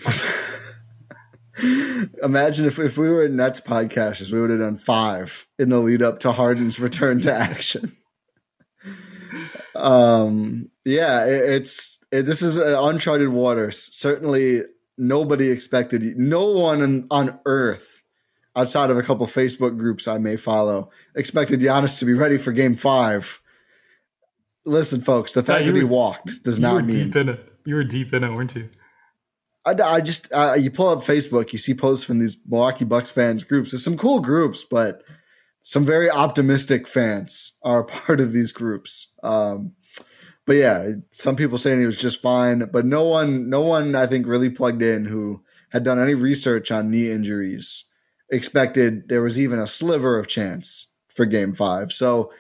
Imagine 2.22 2.66
if, 2.66 2.78
if 2.78 2.98
we 2.98 3.08
were 3.08 3.24
in 3.24 3.36
Nets 3.36 3.60
podcasters, 3.60 4.30
we 4.30 4.40
would 4.40 4.50
have 4.50 4.58
done 4.58 4.76
five 4.76 5.46
in 5.58 5.70
the 5.70 5.80
lead 5.80 6.02
up 6.02 6.20
to 6.20 6.32
Harden's 6.32 6.78
return 6.78 7.20
to 7.22 7.32
action. 7.34 7.96
um, 9.74 10.70
yeah, 10.86 11.26
it, 11.26 11.42
it's 11.50 12.04
it, 12.12 12.22
this 12.22 12.42
is 12.42 12.58
uh, 12.58 12.80
uncharted 12.84 13.28
waters. 13.28 13.88
Certainly, 13.92 14.62
nobody 14.96 15.50
expected, 15.50 16.16
no 16.16 16.46
one 16.46 16.80
on, 16.80 17.06
on 17.10 17.40
earth, 17.44 18.02
outside 18.54 18.90
of 18.90 18.96
a 18.96 19.02
couple 19.02 19.26
Facebook 19.26 19.76
groups 19.76 20.06
I 20.06 20.18
may 20.18 20.36
follow, 20.36 20.90
expected 21.16 21.60
Giannis 21.60 21.98
to 21.98 22.04
be 22.04 22.14
ready 22.14 22.38
for 22.38 22.52
Game 22.52 22.76
Five. 22.76 23.40
Listen, 24.64 25.00
folks, 25.00 25.32
the 25.32 25.42
fact 25.42 25.64
you 25.66 25.72
that 25.72 25.78
he 25.78 25.84
were- 25.84 25.90
walked 25.90 26.44
does 26.44 26.60
not 26.60 26.84
mean 26.86 27.06
deep 27.06 27.16
in 27.16 27.28
it. 27.30 27.52
You 27.64 27.74
were 27.74 27.84
deep 27.84 28.14
in 28.14 28.22
it, 28.22 28.32
weren't 28.32 28.54
you? 28.54 28.68
I, 29.64 29.72
I 29.82 30.00
just 30.00 30.32
uh, 30.32 30.54
you 30.54 30.70
pull 30.70 30.88
up 30.88 31.00
Facebook, 31.00 31.50
you 31.52 31.58
see 31.58 31.74
posts 31.74 32.04
from 32.04 32.20
these 32.20 32.36
Milwaukee 32.46 32.84
Bucks 32.84 33.10
fans 33.10 33.42
groups. 33.42 33.72
There's 33.72 33.82
some 33.84 33.96
cool 33.96 34.20
groups, 34.20 34.62
but 34.62 35.02
some 35.62 35.84
very 35.84 36.08
optimistic 36.08 36.86
fans 36.86 37.58
are 37.64 37.80
a 37.80 37.84
part 38.06 38.20
of 38.20 38.32
these 38.32 38.52
groups. 38.52 39.12
Um, 39.24 39.72
but 40.46 40.54
yeah, 40.54 40.92
some 41.10 41.36
people 41.36 41.58
saying 41.58 41.80
he 41.80 41.86
was 41.86 41.98
just 41.98 42.22
fine, 42.22 42.68
but 42.72 42.86
no 42.86 43.04
one, 43.04 43.50
no 43.50 43.62
one, 43.62 43.94
I 43.94 44.06
think, 44.06 44.26
really 44.26 44.48
plugged 44.48 44.82
in 44.82 45.04
who 45.04 45.42
had 45.70 45.82
done 45.82 45.98
any 45.98 46.14
research 46.14 46.70
on 46.70 46.90
knee 46.90 47.10
injuries 47.10 47.84
expected 48.30 49.08
there 49.08 49.22
was 49.22 49.38
even 49.38 49.58
a 49.58 49.66
sliver 49.66 50.18
of 50.18 50.26
chance 50.26 50.94
for 51.08 51.26
Game 51.26 51.52
Five. 51.52 51.92
So, 51.92 52.32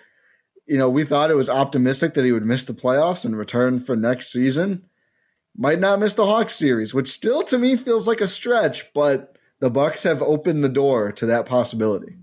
you 0.66 0.78
know, 0.78 0.88
we 0.88 1.04
thought 1.04 1.30
it 1.30 1.36
was 1.36 1.50
optimistic 1.50 2.14
that 2.14 2.24
he 2.24 2.32
would 2.32 2.46
miss 2.46 2.64
the 2.64 2.72
playoffs 2.72 3.24
and 3.24 3.36
return 3.36 3.78
for 3.78 3.96
next 3.96 4.32
season 4.32 4.84
might 5.56 5.80
not 5.80 5.98
miss 5.98 6.14
the 6.14 6.26
Hawks 6.26 6.54
series, 6.54 6.92
which 6.92 7.08
still 7.08 7.42
to 7.44 7.58
me 7.58 7.76
feels 7.76 8.06
like 8.06 8.20
a 8.20 8.28
stretch, 8.28 8.92
but 8.92 9.36
the 9.58 9.70
Bucks 9.70 10.02
have 10.02 10.22
opened 10.22 10.62
the 10.62 10.68
door 10.68 11.12
to 11.12 11.26
that 11.26 11.46
possibility. 11.46 12.16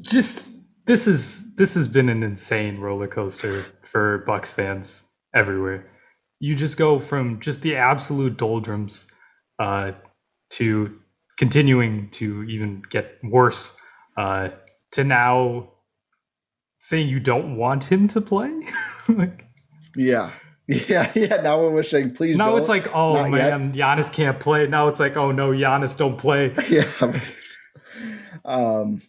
Just 0.00 0.56
this 0.86 1.06
is 1.06 1.54
this 1.56 1.74
has 1.74 1.86
been 1.86 2.08
an 2.08 2.22
insane 2.22 2.78
roller 2.78 3.08
coaster 3.08 3.66
for 3.90 4.18
Bucks 4.26 4.50
fans 4.50 5.02
everywhere. 5.34 5.90
You 6.38 6.54
just 6.54 6.76
go 6.76 6.98
from 6.98 7.40
just 7.40 7.62
the 7.62 7.76
absolute 7.76 8.36
doldrums 8.36 9.06
uh, 9.58 9.92
to 10.50 10.98
continuing 11.38 12.10
to 12.10 12.44
even 12.44 12.82
get 12.90 13.18
worse 13.22 13.76
uh, 14.16 14.48
to 14.92 15.04
now 15.04 15.70
saying 16.80 17.08
you 17.08 17.20
don't 17.20 17.56
want 17.56 17.84
him 17.84 18.08
to 18.08 18.20
play. 18.20 18.60
like, 19.08 19.44
Yeah. 19.96 20.32
Yeah, 20.66 21.10
yeah. 21.16 21.42
Now 21.42 21.60
we're 21.60 21.70
wishing, 21.72 22.14
please 22.14 22.38
now 22.38 22.50
don't. 22.50 22.60
it's 22.60 22.68
like, 22.68 22.94
oh 22.94 23.14
Not 23.14 23.36
yet. 23.36 23.58
man, 23.58 23.72
Giannis 23.72 24.12
can't 24.12 24.38
play. 24.38 24.68
Now 24.68 24.86
it's 24.86 25.00
like, 25.00 25.16
oh 25.16 25.32
no, 25.32 25.50
Giannis 25.50 25.96
don't 25.96 26.16
play. 26.16 26.54
yeah. 26.68 26.88
um, 28.44 29.02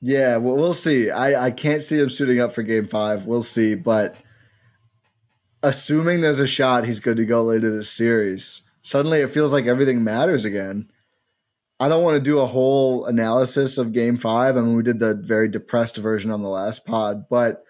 yeah, 0.00 0.36
well, 0.36 0.56
we'll 0.56 0.74
see. 0.74 1.10
I, 1.10 1.46
I 1.46 1.50
can't 1.50 1.82
see 1.82 1.98
him 1.98 2.10
suiting 2.10 2.40
up 2.40 2.52
for 2.52 2.62
game 2.62 2.86
five. 2.86 3.24
We'll 3.24 3.42
see. 3.42 3.74
But 3.74 4.16
assuming 5.62 6.20
there's 6.20 6.40
a 6.40 6.46
shot 6.46 6.86
he's 6.86 7.00
good 7.00 7.16
to 7.16 7.24
go 7.24 7.42
later 7.42 7.70
this 7.70 7.90
series, 7.90 8.62
suddenly 8.82 9.20
it 9.20 9.30
feels 9.30 9.52
like 9.52 9.66
everything 9.66 10.04
matters 10.04 10.44
again. 10.44 10.90
I 11.78 11.88
don't 11.88 12.02
want 12.02 12.14
to 12.14 12.20
do 12.20 12.38
a 12.40 12.46
whole 12.46 13.04
analysis 13.04 13.76
of 13.76 13.92
game 13.92 14.16
five. 14.16 14.56
I 14.56 14.60
mean, 14.60 14.76
we 14.76 14.82
did 14.82 14.98
the 14.98 15.14
very 15.14 15.48
depressed 15.48 15.98
version 15.98 16.30
on 16.30 16.42
the 16.42 16.48
last 16.48 16.86
pod, 16.86 17.28
but 17.28 17.64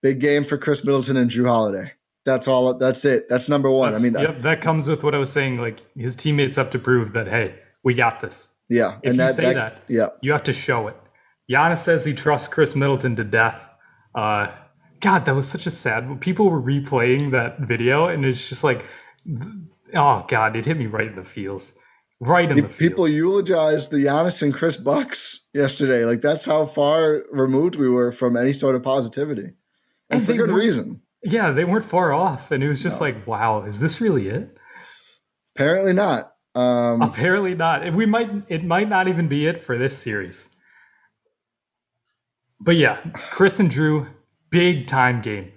big 0.00 0.20
game 0.20 0.44
for 0.44 0.56
Khris 0.56 0.84
Middleton 0.84 1.16
and 1.16 1.30
Jrue 1.30 1.48
Holiday. 1.48 1.92
That's 2.24 2.46
all. 2.46 2.74
That's 2.74 3.04
it. 3.04 3.28
That's 3.28 3.48
number 3.48 3.68
one. 3.68 3.96
I 3.96 3.98
mean, 3.98 4.16
uh, 4.16 4.20
yep, 4.20 4.42
that 4.42 4.60
comes 4.60 4.86
with 4.86 5.02
what 5.02 5.14
I 5.14 5.18
was 5.18 5.32
saying. 5.32 5.60
Like 5.60 5.80
his 5.96 6.14
teammates 6.14 6.56
have 6.56 6.70
to 6.70 6.78
prove 6.78 7.14
that, 7.14 7.26
hey, 7.26 7.56
we 7.82 7.94
got 7.94 8.20
this. 8.20 8.46
yeah. 8.68 8.98
If 9.02 9.14
you 9.14 9.32
say 9.32 9.54
that, 9.54 9.82
yeah. 9.88 10.08
you 10.20 10.30
have 10.30 10.44
to 10.44 10.52
show 10.52 10.86
it. 10.86 10.96
Giannis 11.52 11.78
says 11.78 12.04
he 12.04 12.14
trusts 12.14 12.48
Khris 12.48 12.74
Middleton 12.74 13.16
to 13.16 13.24
death. 13.24 13.62
Uh, 14.14 14.48
God, 15.00 15.24
that 15.24 15.34
was 15.34 15.48
such 15.48 15.66
a 15.66 15.70
sad. 15.70 16.20
People 16.20 16.48
were 16.48 16.62
replaying 16.62 17.32
that 17.32 17.58
video, 17.60 18.06
and 18.06 18.24
it's 18.24 18.48
just 18.48 18.64
like, 18.64 18.84
oh 19.94 20.24
God, 20.28 20.56
it 20.56 20.64
hit 20.64 20.78
me 20.78 20.86
right 20.86 21.08
in 21.08 21.16
the 21.16 21.24
feels, 21.24 21.74
right 22.20 22.50
in 22.50 22.56
the 22.56 22.68
feels. 22.68 22.76
People 22.76 23.08
eulogized 23.08 23.90
the 23.90 23.98
Giannis 23.98 24.42
and 24.42 24.54
Khris 24.54 24.76
Bucks 24.76 25.46
yesterday. 25.52 26.04
Like 26.04 26.20
that's 26.20 26.46
how 26.46 26.66
far 26.66 27.24
removed 27.32 27.76
we 27.76 27.88
were 27.88 28.12
from 28.12 28.36
any 28.36 28.52
sort 28.52 28.76
of 28.76 28.82
positivity, 28.82 29.54
and, 30.08 30.20
And 30.20 30.24
for 30.24 30.34
good 30.34 30.50
reason. 30.50 31.02
yeah, 31.22 31.50
they 31.50 31.64
weren't 31.64 31.84
far 31.84 32.12
off, 32.12 32.50
and 32.50 32.62
it 32.62 32.68
was 32.68 32.80
just 32.80 33.00
like, 33.00 33.26
wow, 33.26 33.64
is 33.64 33.80
this 33.80 34.00
really 34.00 34.28
it? 34.28 34.56
Apparently 35.56 35.92
not. 35.92 36.32
Um, 36.54 37.02
Apparently 37.02 37.54
not. 37.54 37.92
We 37.94 38.06
might. 38.06 38.30
It 38.48 38.64
might 38.64 38.88
not 38.88 39.08
even 39.08 39.26
be 39.26 39.46
it 39.46 39.58
for 39.58 39.76
this 39.78 39.96
series. 39.98 40.48
But 42.64 42.76
yeah, 42.76 42.98
Khris 43.32 43.58
and 43.58 43.70
Jrue, 43.70 44.08
big 44.50 44.86
time 44.86 45.20
game, 45.20 45.50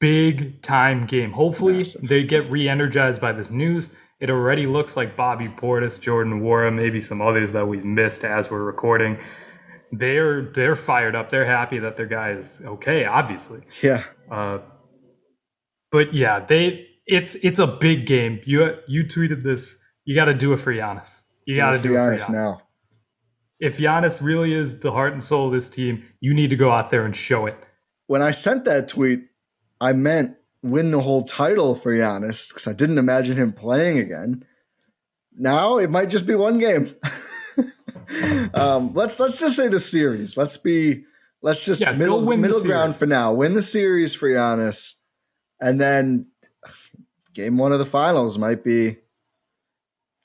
big 0.00 0.60
time 0.62 1.06
game. 1.06 1.30
Hopefully 1.30 1.78
Massive. 1.78 2.08
they 2.08 2.24
get 2.24 2.50
re-energized 2.50 3.20
by 3.20 3.32
this 3.32 3.50
news. 3.50 3.90
It 4.20 4.30
already 4.30 4.66
looks 4.66 4.96
like 4.96 5.16
Bobby 5.16 5.46
Portis, 5.46 6.00
Jordan 6.00 6.40
Nwora, 6.40 6.74
maybe 6.74 7.00
some 7.00 7.22
others 7.22 7.52
that 7.52 7.68
we've 7.68 7.84
missed 7.84 8.24
as 8.24 8.50
we're 8.50 8.64
recording. 8.64 9.18
They're 9.92 10.50
they're 10.52 10.74
fired 10.76 11.14
up. 11.14 11.30
They're 11.30 11.46
happy 11.46 11.78
that 11.78 11.96
their 11.96 12.06
guy 12.06 12.32
is 12.32 12.60
okay. 12.64 13.04
Obviously, 13.04 13.62
yeah, 13.80 14.04
uh, 14.30 14.58
but 15.92 16.12
yeah, 16.12 16.40
they 16.40 16.86
it's 17.06 17.36
it's 17.36 17.60
a 17.60 17.66
big 17.66 18.06
game. 18.06 18.40
You 18.44 18.78
you 18.88 19.04
tweeted 19.04 19.42
this. 19.42 19.78
You 20.04 20.14
got 20.14 20.26
to 20.26 20.34
do 20.34 20.52
it 20.52 20.58
for 20.58 20.72
Giannis. 20.72 21.22
You 21.46 21.56
got 21.56 21.72
to 21.72 21.78
do 21.78 21.90
it 21.90 21.94
for 21.94 22.00
honest 22.00 22.26
Giannis. 22.26 22.32
now. 22.32 22.62
If 23.60 23.78
Giannis 23.78 24.22
really 24.22 24.52
is 24.52 24.80
the 24.80 24.92
heart 24.92 25.12
and 25.12 25.22
soul 25.22 25.48
of 25.48 25.52
this 25.52 25.68
team, 25.68 26.04
you 26.20 26.32
need 26.32 26.50
to 26.50 26.56
go 26.56 26.70
out 26.70 26.90
there 26.90 27.04
and 27.04 27.16
show 27.16 27.46
it. 27.46 27.56
When 28.06 28.22
I 28.22 28.30
sent 28.30 28.64
that 28.66 28.88
tweet, 28.88 29.24
I 29.80 29.92
meant 29.92 30.36
win 30.62 30.90
the 30.90 31.00
whole 31.00 31.24
title 31.24 31.74
for 31.74 31.92
Giannis 31.92 32.48
because 32.48 32.66
I 32.66 32.72
didn't 32.72 32.98
imagine 32.98 33.36
him 33.36 33.52
playing 33.52 33.98
again. 33.98 34.44
Now 35.36 35.78
it 35.78 35.90
might 35.90 36.10
just 36.10 36.26
be 36.26 36.34
one 36.34 36.58
game. 36.58 36.94
um, 38.54 38.92
let's 38.94 39.20
let's 39.20 39.38
just 39.38 39.56
say 39.56 39.68
the 39.68 39.80
series. 39.80 40.36
Let's 40.36 40.56
be 40.56 41.04
let's 41.42 41.64
just 41.64 41.80
Yeah, 41.80 41.92
middle 41.92 42.22
middle 42.36 42.62
ground 42.62 42.96
for 42.96 43.06
now. 43.06 43.32
Win 43.32 43.54
the 43.54 43.62
series 43.62 44.14
for 44.14 44.28
Giannis, 44.28 44.94
and 45.60 45.80
then 45.80 46.26
game 47.34 47.56
one 47.58 47.72
of 47.72 47.78
the 47.78 47.84
finals 47.84 48.38
might 48.38 48.64
be. 48.64 48.96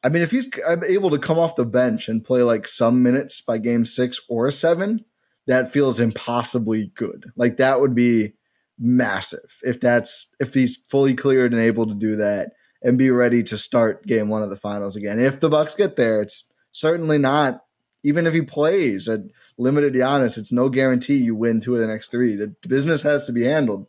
I 0.04 0.10
mean, 0.10 0.22
if 0.22 0.32
he's 0.32 0.52
able 0.68 1.10
to 1.12 1.20
come 1.20 1.40
off 1.40 1.56
the 1.56 1.66
bench 1.66 2.10
and 2.10 2.24
play 2.24 2.44
like 2.44 2.68
some 2.68 3.02
minutes 3.02 3.42
by 3.42 3.58
game 3.58 3.86
six 3.86 4.20
or 4.28 4.52
seven, 4.52 5.06
that 5.48 5.72
feels 5.72 6.00
impossibly 6.00 6.92
good. 6.96 7.32
Like 7.36 7.58
that 7.58 7.80
would 7.80 7.96
be 7.96 8.34
massive 8.80 9.60
if 9.62 9.80
that's 9.80 10.32
if 10.40 10.54
he's 10.54 10.76
fully 10.76 11.14
cleared 11.14 11.54
and 11.54 11.62
able 11.62 11.86
to 11.86 11.94
do 11.94 12.16
that 12.18 12.52
and 12.82 12.98
be 12.98 13.12
ready 13.12 13.44
to 13.44 13.58
start 13.58 14.06
game 14.06 14.30
one 14.30 14.44
of 14.44 14.50
the 14.50 14.58
finals 14.58 14.96
again. 14.96 15.20
If 15.20 15.40
the 15.40 15.50
Bucks 15.50 15.76
get 15.76 15.96
there, 15.96 16.22
it's 16.22 16.52
certainly 16.72 17.18
not 17.18 17.62
Even 18.06 18.28
if 18.28 18.34
he 18.34 18.42
plays 18.42 19.08
at 19.08 19.22
limited 19.58 19.94
Giannis, 19.94 20.38
it's 20.38 20.52
no 20.52 20.68
guarantee 20.68 21.16
you 21.16 21.36
win 21.36 21.62
two 21.62 21.74
of 21.74 21.80
the 21.80 21.88
next 21.88 22.12
three. 22.12 22.36
The 22.36 22.54
business 22.68 23.04
has 23.04 23.26
to 23.28 23.32
be 23.32 23.44
handled. 23.44 23.88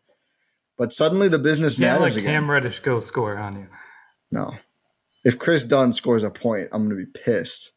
But 0.77 0.93
suddenly 0.93 1.29
the 1.29 1.39
business 1.39 1.77
Can't 1.77 2.01
matters 2.01 2.15
let 2.15 2.23
again. 2.23 2.35
Cam 2.35 2.51
Reddish 2.51 2.81
go 2.81 3.01
score 3.01 3.37
on 3.37 3.57
you. 3.57 3.67
no. 4.31 4.55
If 5.25 5.39
Kris 5.39 5.65
Dunn 5.65 5.93
scores 5.93 6.23
a 6.23 6.31
point, 6.31 6.69
I'm 6.73 6.87
going 6.87 6.99
to 6.99 7.05
be 7.07 7.11
pissed. 7.19 7.73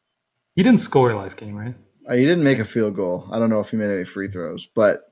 He 0.53 0.63
didn't 0.63 0.81
score 0.81 1.13
last 1.13 1.37
game, 1.37 1.55
right? 1.55 1.75
Uh, 2.09 2.15
He 2.15 2.25
didn't 2.25 2.43
make 2.43 2.59
a 2.59 2.65
field 2.65 2.95
goal. 2.95 3.27
I 3.31 3.39
don't 3.39 3.49
know 3.49 3.59
if 3.59 3.71
he 3.71 3.77
made 3.77 3.93
any 3.93 4.03
free 4.03 4.27
throws, 4.27 4.65
but 4.65 5.03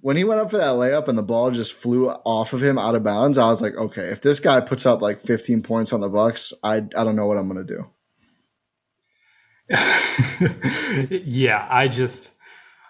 when 0.00 0.16
he 0.16 0.24
went 0.24 0.40
up 0.40 0.50
for 0.50 0.58
that 0.58 0.74
layup 0.74 1.08
and 1.08 1.16
the 1.16 1.22
ball 1.22 1.50
just 1.50 1.72
flew 1.72 2.10
off 2.10 2.52
of 2.52 2.62
him 2.62 2.78
out 2.78 2.94
of 2.94 3.02
bounds, 3.02 3.38
I 3.38 3.48
was 3.48 3.62
like, 3.62 3.74
okay, 3.74 4.08
if 4.08 4.20
this 4.20 4.38
guy 4.38 4.60
puts 4.60 4.84
up 4.84 5.00
like 5.00 5.18
15 5.20 5.62
points 5.62 5.92
on 5.94 6.00
the 6.00 6.08
Bucks, 6.10 6.52
I 6.62 6.76
I 6.76 6.80
don't 7.04 7.16
know 7.16 7.26
what 7.26 7.38
I'm 7.38 7.48
going 7.48 7.66
to 7.66 7.74
do. 7.74 7.86
yeah, 11.24 11.66
I 11.70 11.88
just 11.88 12.32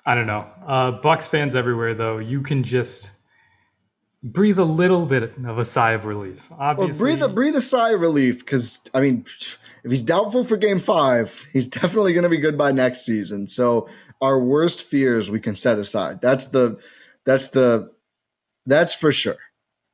I 0.05 0.15
don't 0.17 0.27
know. 0.27 0.47
Uh 0.67 0.91
Bucks 0.91 1.29
fans 1.29 1.55
everywhere 1.55 1.95
though, 1.95 2.19
you 2.19 2.43
can 2.43 2.65
just 2.65 3.11
breathe 4.25 4.59
a 4.59 4.65
little 4.65 5.07
bit 5.07 5.35
of 5.47 5.59
a 5.59 5.65
sigh 5.65 5.93
of 5.93 6.05
relief. 6.07 6.51
Well, 6.51 6.89
breathe 6.89 7.23
a, 7.23 7.29
breathe 7.29 7.55
a 7.55 7.61
sigh 7.61 7.91
of 7.91 8.01
relief 8.01 8.41
because 8.41 8.81
I 8.95 9.01
mean, 9.01 9.25
if 9.85 9.91
he's 9.91 10.03
doubtful 10.03 10.43
for 10.43 10.57
Game 10.57 10.81
Five, 10.81 11.47
he's 11.53 11.69
definitely 11.81 12.13
going 12.15 12.25
to 12.25 12.29
be 12.31 12.39
good 12.39 12.59
by 12.59 12.73
next 12.73 13.05
season. 13.05 13.47
So 13.47 13.89
our 14.21 14.41
worst 14.41 14.83
fears 14.83 15.31
we 15.31 15.39
can 15.41 15.55
set 15.55 15.79
aside. 15.79 16.21
That's 16.21 16.47
the 16.47 16.81
that's 17.25 17.49
the 17.49 17.93
that's 18.67 18.95
for 18.95 19.13
sure. 19.13 19.37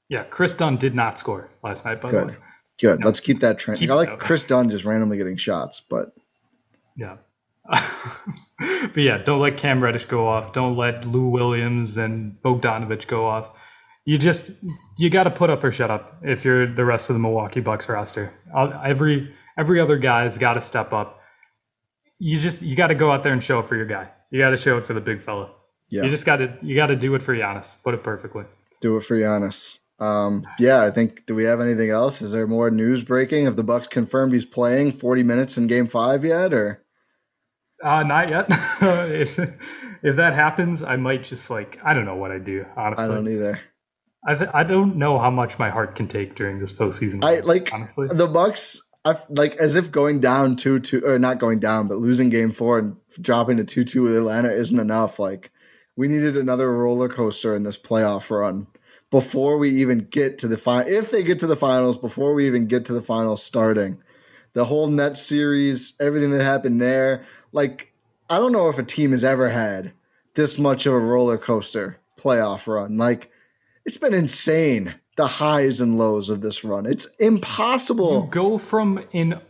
yeah, 0.09 0.23
Kris 0.25 0.55
Dunn 0.55 0.77
did 0.77 0.95
not 0.95 1.19
score 1.19 1.51
last 1.65 1.85
night, 1.85 2.01
by 2.01 2.11
the 2.11 2.19
Good, 2.19 2.29
way. 2.29 2.37
good. 2.81 3.05
Let's 3.05 3.19
keep 3.21 3.41
that 3.41 3.59
trend. 3.59 3.81
Keep 3.81 3.91
I 3.91 3.95
like 3.95 4.09
up. 4.11 4.19
Kris 4.21 4.45
Dunn 4.45 4.71
just 4.71 4.85
randomly 4.85 5.17
getting 5.17 5.37
shots, 5.37 5.81
but 5.81 6.15
Yeah. 6.97 7.17
but 7.69 8.97
yeah, 8.97 9.19
don't 9.19 9.41
let 9.41 9.57
Cam 9.57 9.83
Reddish 9.83 10.05
go 10.07 10.27
off. 10.27 10.53
Don't 10.53 10.77
let 10.77 11.05
Lou 11.05 11.29
Williams 11.29 11.97
and 11.97 12.37
Bogdanovich 12.43 13.07
go 13.07 13.27
off. 13.27 13.51
You 14.11 14.19
just 14.19 14.51
you 14.99 15.09
got 15.09 15.23
to 15.25 15.31
put 15.31 15.51
up 15.51 15.63
or 15.63 15.71
shut 15.71 15.89
up 15.89 16.17
if 16.23 16.45
you're 16.45 16.67
the 16.67 16.85
rest 16.85 17.11
of 17.11 17.15
the 17.15 17.21
Milwaukee 17.21 17.61
Bucks 17.61 17.89
roster. 17.89 18.33
Every 18.85 19.33
every 19.57 19.79
other 19.79 19.97
guy's 19.99 20.37
got 20.37 20.55
to 20.55 20.61
step 20.61 20.93
up. 20.93 21.21
You 22.19 22.37
just 22.41 22.61
you 22.61 22.75
got 22.75 22.89
to 22.89 22.97
go 22.97 23.13
out 23.13 23.23
there 23.23 23.33
and 23.33 23.41
show 23.43 23.61
it 23.61 23.69
for 23.69 23.77
your 23.77 23.87
guy. 23.87 24.09
You 24.31 24.41
got 24.41 24.51
to 24.51 24.57
show 24.57 24.79
it 24.79 24.85
for 24.85 24.95
the 24.95 25.01
big 25.01 25.23
fella. 25.23 25.53
yeah, 25.91 26.03
You 26.03 26.11
just 26.11 26.27
got 26.27 26.39
to 26.39 26.59
you 26.61 26.75
got 26.75 26.89
to 26.89 26.97
do 26.97 27.15
it 27.15 27.23
for 27.23 27.37
Giannis. 27.37 27.77
Put 27.85 27.95
it 27.95 28.03
perfectly. 28.03 28.47
do 28.81 28.97
it 28.97 29.05
for 29.05 29.15
Giannis. 29.17 29.79
Um, 30.01 30.45
yeah, 30.59 30.83
I 30.83 30.91
think. 30.91 31.27
Do 31.27 31.37
we 31.37 31.45
have 31.45 31.61
anything 31.61 31.91
else? 31.91 32.21
Is 32.21 32.33
there 32.33 32.49
more 32.49 32.69
news 32.69 33.05
breaking? 33.05 33.45
Have 33.45 33.55
the 33.55 33.63
Bucks 33.63 33.87
confirmed 33.87 34.33
he's 34.33 34.45
playing 34.45 34.91
40 34.91 35.23
minutes 35.23 35.57
in 35.57 35.69
Game 35.69 35.87
Five 35.87 36.25
yet? 36.25 36.53
Or 36.53 36.83
Uh, 37.85 38.03
not 38.03 38.29
yet. 38.29 38.47
if, 38.81 39.39
if 40.03 40.17
that 40.17 40.35
happens, 40.35 40.83
I 40.83 40.97
might 40.97 41.23
just 41.23 41.49
like 41.49 41.79
I 41.85 41.95
don't 41.95 42.07
know 42.07 42.17
what 42.17 42.33
I'd 42.33 42.45
do. 42.45 42.67
Honestly, 42.77 43.05
I 43.05 43.09
don't 43.09 43.29
either. 43.29 43.61
I, 44.25 44.35
th- 44.35 44.51
I 44.53 44.65
don't 44.65 44.97
know 44.97 45.19
how 45.19 45.31
much 45.31 45.59
my 45.59 45.71
heart 45.71 45.97
can 45.97 46.07
take 46.07 46.35
during 46.35 46.59
this 46.59 46.73
postseason. 46.73 47.25
I 47.25 47.41
like 47.41 47.73
honestly. 47.73 48.09
the 48.09 48.27
Bucks. 48.27 48.81
I 49.05 49.17
like 49.31 49.57
as 49.57 49.77
if 49.77 49.91
going 49.91 50.21
down 50.21 50.57
two 50.57 50.79
two 50.79 51.03
or 51.07 51.19
not 51.19 51.39
going 51.39 51.59
down, 51.59 51.89
but 51.89 51.99
losing 51.99 52.29
Game 52.29 52.53
Four 52.53 52.79
and 52.79 52.97
dropping 53.21 53.57
to 53.57 53.65
two 53.65 53.85
two 53.85 54.03
with 54.03 54.17
Atlanta 54.17 54.53
isn't 54.53 54.79
enough. 54.79 55.19
Like 55.19 55.51
we 55.97 56.07
needed 56.07 56.37
another 56.37 56.71
roller 56.71 57.09
coaster 57.09 57.55
in 57.55 57.63
this 57.63 57.79
playoff 57.79 58.31
run 58.31 58.67
before 59.11 59.57
we 59.57 59.71
even 59.71 60.01
get 60.01 60.39
to 60.39 60.49
the 60.49 60.59
final. 60.59 60.93
If 60.93 61.11
they 61.11 61.23
get 61.23 61.39
to 61.39 61.47
the 61.47 61.57
finals, 61.57 61.97
before 61.97 62.35
we 62.35 62.47
even 62.47 62.67
get 62.67 62.85
to 62.87 62.93
the 62.93 63.01
finals 63.01 63.43
starting, 63.43 64.03
the 64.53 64.67
whole 64.67 64.87
net 64.87 65.17
series, 65.17 65.95
everything 65.99 66.31
that 66.33 66.45
happened 66.45 66.83
there. 66.83 67.25
Like 67.53 67.95
I 68.29 68.37
don't 68.37 68.53
know 68.53 68.69
if 68.69 68.79
a 68.79 68.83
team 68.83 69.13
has 69.13 69.25
ever 69.25 69.49
had 69.49 69.93
this 70.35 70.59
much 70.59 70.85
of 70.85 70.93
a 70.93 70.99
roller 70.99 71.39
coaster 71.39 71.99
playoff 72.19 72.67
run. 72.67 72.99
Like 72.99 73.31
it's 73.91 73.99
been 73.99 74.15
insane. 74.15 74.95
The 75.17 75.27
highs 75.27 75.81
and 75.81 75.99
lows 75.99 76.31
of 76.31 76.43
this 76.43 76.63
run. 76.63 76.87
It's 76.87 77.13
impossible. 77.17 78.23
You 78.23 78.29
go 78.31 78.57
from 78.57 79.05
an 79.13 79.41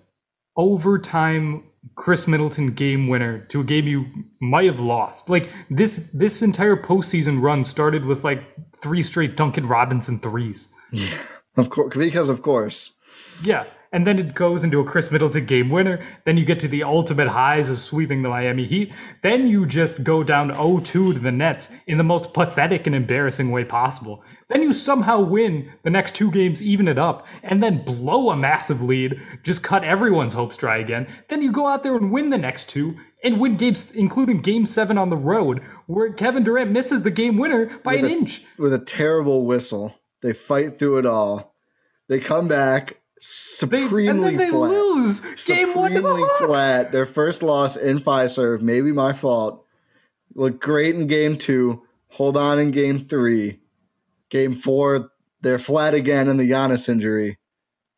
overtime 0.56 1.64
Khris 1.94 2.26
Middleton 2.26 2.68
game 2.68 3.08
winner 3.08 3.40
to 3.48 3.60
a 3.60 3.64
game 3.64 3.86
you 3.86 4.06
might 4.40 4.64
have 4.64 4.80
lost. 4.80 5.28
Like 5.28 5.50
this 5.68 6.10
this 6.14 6.40
entire 6.40 6.74
postseason 6.74 7.42
run 7.42 7.64
started 7.64 8.06
with 8.06 8.24
like 8.24 8.42
three 8.80 9.02
straight 9.02 9.36
Duncan 9.36 9.66
Robinson 9.66 10.18
threes. 10.18 10.68
Yeah, 10.90 11.18
Of 11.58 11.68
course, 11.68 11.94
because 11.94 12.30
of 12.30 12.40
course. 12.40 12.94
Yeah. 13.42 13.64
And 13.92 14.06
then 14.06 14.20
it 14.20 14.34
goes 14.34 14.62
into 14.62 14.78
a 14.78 14.84
Khris 14.84 15.10
Middleton 15.10 15.46
game 15.46 15.68
winner. 15.68 16.04
Then 16.24 16.36
you 16.36 16.44
get 16.44 16.60
to 16.60 16.68
the 16.68 16.84
ultimate 16.84 17.26
highs 17.26 17.68
of 17.68 17.80
sweeping 17.80 18.22
the 18.22 18.28
Miami 18.28 18.64
Heat. 18.64 18.92
Then 19.22 19.48
you 19.48 19.66
just 19.66 20.04
go 20.04 20.22
down 20.22 20.54
0 20.54 20.78
2 20.78 21.14
to 21.14 21.18
the 21.18 21.32
Nets 21.32 21.70
in 21.88 21.98
the 21.98 22.04
most 22.04 22.32
pathetic 22.32 22.86
and 22.86 22.94
embarrassing 22.94 23.50
way 23.50 23.64
possible. 23.64 24.22
Then 24.48 24.62
you 24.62 24.72
somehow 24.72 25.20
win 25.20 25.72
the 25.82 25.90
next 25.90 26.14
two 26.14 26.30
games, 26.30 26.62
even 26.62 26.86
it 26.86 26.98
up, 26.98 27.26
and 27.42 27.62
then 27.62 27.84
blow 27.84 28.30
a 28.30 28.36
massive 28.36 28.80
lead, 28.80 29.20
just 29.42 29.64
cut 29.64 29.82
everyone's 29.82 30.34
hopes 30.34 30.56
dry 30.56 30.78
again. 30.78 31.08
Then 31.28 31.42
you 31.42 31.50
go 31.50 31.66
out 31.66 31.82
there 31.82 31.96
and 31.96 32.12
win 32.12 32.30
the 32.30 32.38
next 32.38 32.68
two, 32.68 32.96
and 33.24 33.40
win 33.40 33.56
games, 33.56 33.92
including 33.92 34.40
game 34.40 34.66
seven 34.66 34.98
on 34.98 35.10
the 35.10 35.16
road, 35.16 35.62
where 35.86 36.12
Kevin 36.12 36.44
Durant 36.44 36.70
misses 36.70 37.02
the 37.02 37.10
game 37.10 37.36
winner 37.38 37.78
by 37.78 37.94
an 37.94 38.04
a- 38.04 38.08
inch. 38.08 38.44
With 38.56 38.72
a 38.72 38.78
terrible 38.78 39.44
whistle, 39.46 39.94
they 40.22 40.32
fight 40.32 40.78
through 40.78 40.98
it 40.98 41.06
all. 41.06 41.56
They 42.08 42.18
come 42.18 42.48
back 42.48 42.99
They, 43.20 43.26
supremely 43.26 44.08
and 44.08 44.24
then 44.24 44.36
they 44.38 44.48
flat. 44.48 44.70
lose 44.70 45.20
game 45.44 45.74
one 45.74 45.90
to 45.92 46.00
the 46.00 46.08
Supremely 46.08 46.22
Hawks. 46.22 46.44
flat. 46.44 46.92
Their 46.92 47.04
first 47.06 47.42
loss 47.42 47.76
in 47.76 47.98
five 47.98 48.30
serve, 48.30 48.62
maybe 48.62 48.92
my 48.92 49.12
fault. 49.12 49.64
Look 50.34 50.60
great 50.60 50.94
in 50.94 51.06
game 51.06 51.36
two. 51.36 51.82
Hold 52.12 52.36
on 52.36 52.58
in 52.58 52.70
game 52.70 52.98
three. 52.98 53.60
Game 54.30 54.54
four, 54.54 55.10
they're 55.42 55.58
flat 55.58 55.92
again 55.92 56.28
in 56.28 56.38
the 56.38 56.50
Giannis 56.50 56.88
injury. 56.88 57.38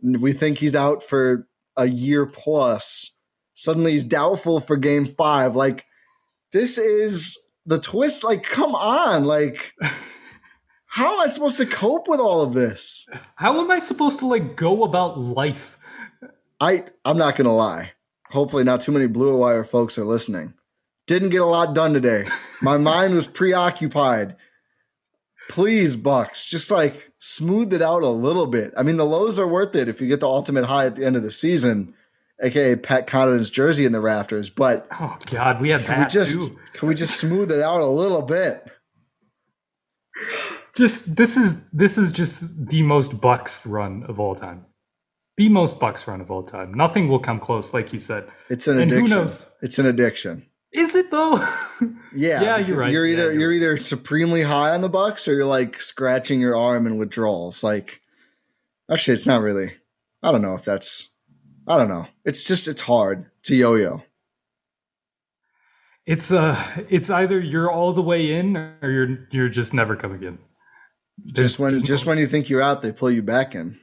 We 0.03 0.33
think 0.33 0.59
he's 0.59 0.75
out 0.75 1.03
for 1.03 1.47
a 1.77 1.87
year 1.87 2.27
plus. 2.27 3.17
Suddenly 3.55 3.93
he's 3.93 4.05
doubtful 4.05 4.59
for 4.61 4.77
game 4.77 5.07
five. 5.07 5.55
Like, 5.55 5.85
this 6.53 6.79
is 6.79 7.39
the 7.65 7.79
twist. 7.79 8.25
Like, 8.25 8.43
come 8.43 8.75
on. 8.75 9.25
Like, 9.25 9.73
how 10.93 11.15
am 11.15 11.21
I 11.21 11.27
supposed 11.27 11.57
to 11.57 11.65
cope 11.65 12.07
with 12.07 12.21
all 12.21 12.43
of 12.43 12.53
this? 12.53 13.09
How 13.37 13.59
am 13.63 13.71
I 13.71 13.79
supposed 13.79 14.19
to 14.19 14.27
like 14.27 14.57
go 14.57 14.85
about 14.85 15.19
life? 15.19 15.79
I 16.61 16.85
I'm 17.07 17.17
not 17.17 17.35
gonna 17.35 17.55
lie. 17.55 17.93
Hopefully, 18.29 18.63
not 18.63 18.83
too 18.83 18.93
many 18.93 19.07
Blue 19.07 19.39
Wire 19.39 19.65
folks 19.65 19.97
are 19.97 20.05
listening. 20.05 20.53
Didn't 21.07 21.31
get 21.31 21.41
a 21.41 21.47
lot 21.47 21.75
done 21.75 21.95
today. 21.95 22.27
My 22.61 22.77
mind 22.93 23.15
was 23.15 23.27
preoccupied. 23.27 24.37
Please, 25.49 25.97
Bucks, 25.97 26.45
just 26.45 26.71
like 26.71 27.11
smooth 27.19 27.73
it 27.73 27.81
out 27.81 28.03
a 28.03 28.09
little 28.09 28.47
bit. 28.47 28.75
I 28.77 28.83
mean, 28.83 28.99
the 28.99 29.07
lows 29.07 29.41
are 29.41 29.49
worth 29.49 29.75
it 29.75 29.89
if 29.89 29.99
you 30.03 30.09
get 30.09 30.21
the 30.21 30.29
ultimate 30.29 30.67
high 30.67 30.85
at 30.85 30.97
the 30.97 31.07
end 31.07 31.17
of 31.17 31.23
the 31.23 31.31
season, 31.31 31.95
aka 32.43 32.77
Pat 32.77 33.07
Connaughton's 33.07 33.49
jersey 33.51 33.87
in 33.87 33.93
the 33.93 34.01
rafters. 34.03 34.51
But 34.51 34.87
Oh 35.01 35.17
God, 35.31 35.59
we 35.59 35.71
had 35.71 35.87
can 35.87 36.01
we 36.01 36.07
just 36.07 36.51
too. 36.51 36.59
can 36.75 36.89
we 36.89 36.95
just 36.95 37.19
smooth 37.19 37.51
it 37.51 37.63
out 37.63 37.81
a 37.81 37.87
little 37.87 38.23
bit? 38.23 38.69
Just 40.75 41.17
this 41.17 41.37
is 41.37 41.69
this 41.71 41.99
is 41.99 42.11
just 42.13 42.41
the 42.69 42.83
most 42.83 43.21
Bucks 43.21 43.67
run 43.67 44.05
of 44.05 44.19
all 44.19 44.35
time. 44.35 44.65
The 45.37 45.49
most 45.49 45.79
Bucks 45.81 46.07
run 46.07 46.21
of 46.21 46.31
all 46.31 46.43
time. 46.43 46.73
Nothing 46.75 47.09
will 47.09 47.19
come 47.19 47.41
close, 47.41 47.73
like 47.75 47.93
you 47.93 47.99
said. 47.99 48.29
It's 48.49 48.69
an 48.69 48.79
And 48.79 48.91
who 48.91 48.99
addiction. 48.99 49.19
knows? 49.19 49.51
It's 49.63 49.79
an 49.79 49.87
addiction. 49.87 50.47
Is 50.73 50.95
it 50.95 51.11
though? 51.11 51.37
Yeah, 52.15 52.43
Yeah, 52.43 52.57
you're 52.59 52.77
right. 52.77 52.93
You're 52.93 53.07
Yeah, 53.07 53.13
either 53.15 53.33
you're 53.33 53.41
you're 53.41 53.53
either 53.53 53.77
supremely 53.79 54.43
high 54.43 54.71
on 54.75 54.83
the 54.83 54.89
Bucks 54.91 55.27
or 55.27 55.33
you're 55.33 55.47
like 55.47 55.81
scratching 55.81 56.41
your 56.43 56.55
arm 56.57 56.87
in 56.87 56.99
withdrawals. 56.99 57.65
Like, 57.65 58.03
actually, 58.91 59.15
it's 59.15 59.27
not 59.27 59.41
really. 59.41 59.73
I 60.23 60.31
don't 60.31 60.43
know 60.43 60.55
if 60.55 60.63
that's. 60.65 61.09
I 61.67 61.79
don't 61.79 61.89
know. 61.89 62.07
It's 62.27 62.45
just 62.45 62.69
it's 62.69 62.83
hard 62.83 63.31
to 63.45 63.57
yo-yo. 63.57 64.03
it's 66.07 66.33
uh 66.33 66.63
it's 66.91 67.09
either 67.11 67.41
you're 67.41 67.71
all 67.71 67.93
the 67.93 68.03
way 68.03 68.33
in 68.33 68.57
or 68.57 68.91
you're 68.91 69.29
you're 69.31 69.49
just 69.49 69.73
never 69.73 69.97
coming 69.97 70.23
in. 70.23 70.39
Just 71.27 71.59
when 71.59 71.83
just 71.83 72.07
when 72.07 72.19
you 72.19 72.27
think 72.27 72.49
you're 72.49 72.63
out, 72.63 72.83
they 72.83 72.93
pull 72.93 73.11
you 73.11 73.23
back 73.23 73.55
in. 73.55 73.79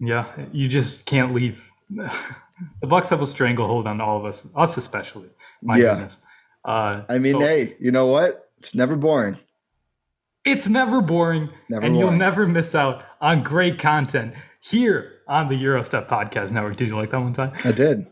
Yeah, 0.00 0.26
you 0.52 0.68
just 0.68 1.04
can't 1.06 1.34
leave. 1.34 1.70
the 1.90 2.86
Bucks 2.86 3.08
have 3.08 3.22
a 3.22 3.26
stranglehold 3.26 3.86
on 3.86 4.00
all 4.00 4.18
of 4.18 4.24
us, 4.24 4.46
us 4.54 4.76
especially. 4.76 5.28
My 5.62 5.76
Yeah. 5.76 5.94
goodness. 5.94 6.18
Uh, 6.64 7.02
I 7.08 7.18
mean, 7.18 7.32
so- 7.34 7.40
hey, 7.40 7.76
you 7.80 7.90
know 7.90 8.06
what? 8.06 8.50
It's 8.58 8.74
never 8.74 8.96
boring. 8.96 9.38
It's 10.44 10.68
never 10.68 11.00
boring, 11.02 11.50
Never 11.68 11.84
and 11.84 11.98
you'll 11.98 12.10
never 12.12 12.46
miss 12.46 12.74
out 12.74 13.02
on 13.20 13.42
great 13.42 13.78
content 13.78 14.34
here 14.60 15.12
on 15.26 15.48
the 15.48 15.54
Eurostep 15.62 16.08
Podcast 16.08 16.52
Network. 16.52 16.76
Did 16.76 16.88
you 16.88 16.96
like 16.96 17.10
that 17.10 17.20
one 17.20 17.34
time? 17.34 17.52
I 17.64 17.72
did. 17.72 18.06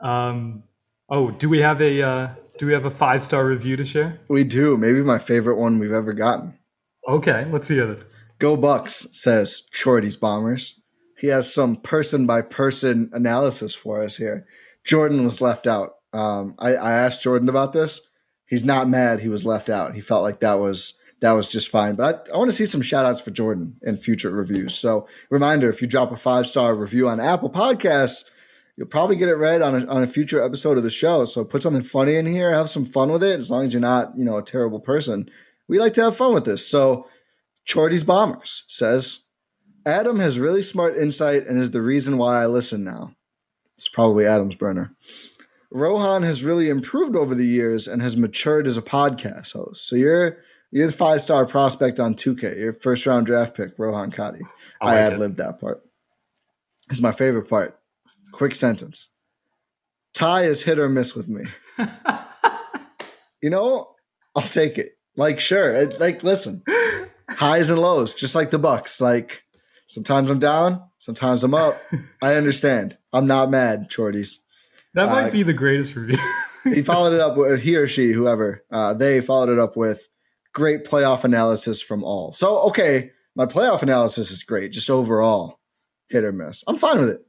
Um, 0.00 0.62
oh, 1.08 1.30
do 1.32 1.48
we 1.48 1.60
have 1.60 1.80
a 1.80 2.00
uh, 2.02 2.28
do 2.58 2.66
we 2.66 2.72
have 2.74 2.84
a 2.84 2.90
five 2.90 3.24
star 3.24 3.44
review 3.44 3.76
to 3.76 3.84
share? 3.84 4.20
We 4.28 4.44
do. 4.44 4.76
Maybe 4.76 5.02
my 5.02 5.18
favorite 5.18 5.56
one 5.56 5.78
we've 5.78 5.90
ever 5.92 6.12
gotten. 6.12 6.54
Okay, 7.08 7.46
let's 7.50 7.68
hear 7.68 7.86
this. 7.86 8.04
Go 8.38 8.56
Bucks 8.56 9.06
says 9.12 9.64
Shorty's 9.70 10.16
Bombers. 10.16 10.80
He 11.18 11.26
has 11.26 11.52
some 11.52 11.76
person 11.76 12.26
by 12.26 12.42
person 12.42 13.10
analysis 13.12 13.74
for 13.74 14.02
us 14.02 14.16
here. 14.16 14.46
Jordan 14.84 15.24
was 15.24 15.40
left 15.40 15.66
out. 15.66 15.96
Um, 16.12 16.54
I, 16.58 16.74
I 16.74 16.92
asked 16.92 17.22
Jordan 17.22 17.48
about 17.48 17.72
this. 17.72 18.08
He's 18.46 18.64
not 18.64 18.88
mad 18.88 19.20
he 19.20 19.28
was 19.28 19.44
left 19.44 19.68
out. 19.68 19.94
He 19.94 20.00
felt 20.00 20.22
like 20.22 20.40
that 20.40 20.58
was 20.58 20.98
that 21.20 21.32
was 21.32 21.46
just 21.46 21.68
fine. 21.68 21.94
But 21.94 22.26
I, 22.30 22.34
I 22.34 22.38
want 22.38 22.50
to 22.50 22.56
see 22.56 22.66
some 22.66 22.82
shout 22.82 23.04
outs 23.04 23.20
for 23.20 23.30
Jordan 23.30 23.76
in 23.82 23.98
future 23.98 24.30
reviews. 24.30 24.74
So 24.74 25.06
reminder, 25.28 25.68
if 25.68 25.82
you 25.82 25.86
drop 25.86 26.10
a 26.10 26.16
five 26.16 26.46
star 26.46 26.74
review 26.74 27.08
on 27.08 27.20
Apple 27.20 27.50
Podcasts, 27.50 28.24
you'll 28.76 28.88
probably 28.88 29.16
get 29.16 29.28
it 29.28 29.34
read 29.34 29.62
on 29.62 29.74
a, 29.74 29.86
on 29.86 30.02
a 30.02 30.06
future 30.06 30.42
episode 30.42 30.78
of 30.78 30.82
the 30.82 30.90
show. 30.90 31.26
So 31.26 31.44
put 31.44 31.62
something 31.62 31.82
funny 31.82 32.16
in 32.16 32.26
here, 32.26 32.50
have 32.50 32.70
some 32.70 32.84
fun 32.84 33.12
with 33.12 33.22
it. 33.22 33.38
As 33.38 33.50
long 33.50 33.64
as 33.64 33.74
you're 33.74 33.80
not, 33.80 34.16
you 34.16 34.24
know, 34.24 34.38
a 34.38 34.42
terrible 34.42 34.80
person, 34.80 35.30
we 35.70 35.78
like 35.78 35.94
to 35.94 36.02
have 36.02 36.16
fun 36.16 36.34
with 36.34 36.44
this. 36.44 36.66
So 36.66 37.06
Chorty's 37.72 38.02
Bombers 38.02 38.64
says, 38.66 39.20
Adam 39.86 40.18
has 40.18 40.36
really 40.36 40.62
smart 40.62 40.96
insight 40.96 41.46
and 41.46 41.60
is 41.60 41.70
the 41.70 41.80
reason 41.80 42.18
why 42.18 42.42
I 42.42 42.46
listen 42.46 42.82
now. 42.82 43.14
It's 43.76 43.88
probably 43.88 44.26
Adam's 44.26 44.56
burner. 44.56 44.96
Rohan 45.70 46.24
has 46.24 46.42
really 46.42 46.68
improved 46.68 47.14
over 47.14 47.36
the 47.36 47.46
years 47.46 47.86
and 47.86 48.02
has 48.02 48.16
matured 48.16 48.66
as 48.66 48.76
a 48.76 48.82
podcast 48.82 49.52
host. 49.52 49.88
So 49.88 49.94
you're 49.94 50.38
you're 50.72 50.88
the 50.88 50.92
five 50.92 51.22
star 51.22 51.46
prospect 51.46 52.00
on 52.00 52.14
2K. 52.14 52.58
Your 52.58 52.72
first 52.72 53.06
round 53.06 53.26
draft 53.26 53.56
pick, 53.56 53.78
Rohan 53.78 54.10
Kadi. 54.10 54.40
I, 54.80 54.86
like 54.86 54.96
ad 54.96 55.18
libbed 55.20 55.36
that 55.36 55.60
part. 55.60 55.82
It's 56.90 57.00
my 57.00 57.12
favorite 57.12 57.48
part. 57.48 57.78
Quick 58.32 58.56
sentence. 58.56 59.10
Ty 60.14 60.46
is 60.46 60.64
hit 60.64 60.80
or 60.80 60.88
miss 60.88 61.14
with 61.14 61.28
me. 61.28 61.44
you 63.40 63.50
know, 63.50 63.94
I'll 64.34 64.42
take 64.42 64.76
it. 64.76 64.96
Like, 65.20 65.38
sure. 65.38 65.86
Like, 65.98 66.22
listen, 66.22 66.62
highs 67.28 67.68
and 67.68 67.78
lows, 67.78 68.14
just 68.14 68.34
like 68.34 68.50
the 68.50 68.58
Bucks. 68.58 69.00
Like, 69.02 69.44
sometimes 69.86 70.30
I'm 70.30 70.38
down, 70.38 70.82
sometimes 70.98 71.44
I'm 71.44 71.54
up. 71.54 71.78
I 72.22 72.34
understand. 72.36 72.96
I'm 73.12 73.26
not 73.26 73.50
mad, 73.50 73.90
Shorties. 73.90 74.36
That 74.94 75.10
might 75.10 75.28
Uh, 75.28 75.30
be 75.30 75.42
the 75.42 75.52
greatest 75.52 75.94
review. 75.94 76.18
He 76.64 76.82
followed 76.82 77.12
it 77.12 77.20
up 77.20 77.36
with 77.36 77.60
he 77.62 77.76
or 77.76 77.86
she, 77.86 78.12
whoever. 78.12 78.64
Uh, 78.70 78.92
they 78.94 79.20
followed 79.20 79.50
it 79.50 79.58
up 79.58 79.76
with 79.76 80.08
great 80.54 80.84
playoff 80.86 81.22
analysis 81.24 81.80
from 81.82 82.02
all. 82.02 82.32
So, 82.32 82.60
okay, 82.68 83.10
my 83.36 83.46
playoff 83.46 83.82
analysis 83.82 84.30
is 84.30 84.42
great, 84.42 84.72
just 84.72 84.90
overall 84.90 85.58
hit 86.08 86.24
or 86.24 86.32
miss. 86.32 86.64
I'm 86.66 86.76
fine 86.76 86.98
with 86.98 87.08
it. 87.10 87.20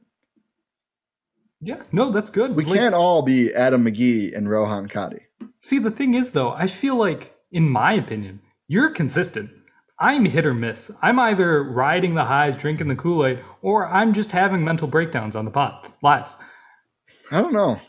yeah, 1.60 1.82
no, 1.92 2.10
that's 2.10 2.30
good. 2.30 2.56
We 2.56 2.64
Like, 2.64 2.78
can't 2.78 2.94
all 2.94 3.22
be 3.22 3.54
Adam 3.54 3.84
McGee 3.84 4.36
and 4.36 4.50
Rohan 4.50 4.88
Kadi. 4.88 5.20
See, 5.60 5.78
the 5.78 5.90
thing 5.92 6.14
is, 6.14 6.32
though, 6.32 6.50
I 6.52 6.66
feel 6.66 6.96
like, 6.96 7.34
in 7.52 7.68
my 7.68 7.92
opinion, 7.92 8.40
you're 8.66 8.90
consistent. 8.90 9.50
I'm 9.98 10.24
hit 10.24 10.44
or 10.46 10.54
miss. 10.54 10.90
I'm 11.00 11.18
either 11.20 11.62
riding 11.62 12.14
the 12.14 12.24
highs, 12.24 12.56
drinking 12.56 12.88
the 12.88 12.96
Kool 12.96 13.24
Aid, 13.24 13.38
or 13.60 13.86
I'm 13.86 14.12
just 14.14 14.32
having 14.32 14.64
mental 14.64 14.88
breakdowns 14.88 15.36
on 15.36 15.44
the 15.44 15.50
pot 15.52 15.92
live. 16.02 16.26
I 17.30 17.40
don't 17.40 17.52
know. 17.52 17.80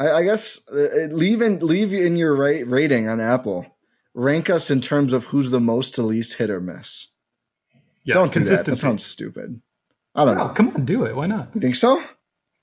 I, 0.00 0.10
I 0.12 0.22
guess 0.22 0.60
uh, 0.72 1.08
leave 1.10 1.42
in 1.42 1.58
leave 1.58 1.92
in 1.92 2.16
your 2.16 2.34
rating 2.34 3.08
on 3.08 3.20
Apple. 3.20 3.66
Rank 4.14 4.48
us 4.50 4.70
in 4.70 4.80
terms 4.80 5.12
of 5.12 5.26
who's 5.26 5.50
the 5.50 5.60
most 5.60 5.94
to 5.96 6.02
least 6.02 6.38
hit 6.38 6.48
or 6.50 6.60
miss. 6.60 7.08
Yeah, 8.04 8.14
don't 8.14 8.32
do 8.32 8.40
that. 8.44 8.64
That 8.64 8.76
sounds 8.76 9.04
stupid. 9.04 9.60
I 10.14 10.24
don't 10.24 10.38
Oh, 10.38 10.48
know. 10.48 10.54
come 10.54 10.68
on, 10.70 10.84
do 10.84 11.04
it. 11.04 11.14
Why 11.14 11.26
not? 11.26 11.50
You 11.54 11.60
think 11.60 11.76
so? 11.76 12.02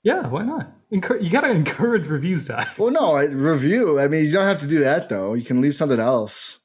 Yeah, 0.02 0.26
why 0.28 0.42
not? 0.42 0.72
Encour- 0.92 1.22
you 1.22 1.30
gotta 1.30 1.50
encourage 1.50 2.08
reviews, 2.08 2.42
Zach. 2.42 2.76
Well, 2.78 2.90
no. 2.90 3.16
Review. 3.16 4.00
I 4.00 4.08
mean, 4.08 4.24
you 4.24 4.32
don't 4.32 4.44
have 4.46 4.58
to 4.58 4.66
do 4.66 4.80
that 4.80 5.08
though. 5.08 5.34
You 5.34 5.44
can 5.44 5.60
leave 5.60 5.74
something 5.76 6.00
else. 6.00 6.58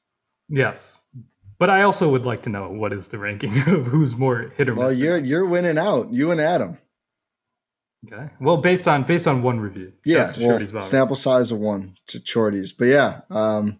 Yes, 0.49 1.01
but 1.59 1.69
I 1.69 1.84
also 1.84 2.09
would 2.09 2.26
like 2.26 2.43
to 2.43 2.49
know 2.49 2.69
what 2.71 2.91
is 2.93 3.07
the 3.09 3.17
ranking 3.19 3.55
of 3.67 3.86
who's 3.88 4.15
more 4.15 4.51
hit 4.57 4.69
or 4.69 4.76
Well, 4.76 4.89
miss. 4.89 4.97
you're 4.97 5.17
you're 5.17 5.45
winning 5.45 5.78
out. 5.78 6.11
You 6.11 6.32
and 6.32 6.41
Adam. 6.41 6.78
okay. 8.11 8.30
Well, 8.39 8.57
based 8.57 8.88
on 8.88 9.03
based 9.03 9.28
on 9.28 9.41
one 9.43 9.59
review. 9.59 9.93
Yeah. 10.03 10.28
To 10.32 10.69
Well, 10.73 10.82
sample 10.82 11.15
size 11.15 11.51
of 11.51 11.59
one 11.59 11.95
to 12.07 12.19
Chorties. 12.19 12.73
But 12.73 12.86
yeah, 12.86 13.21
um, 13.30 13.80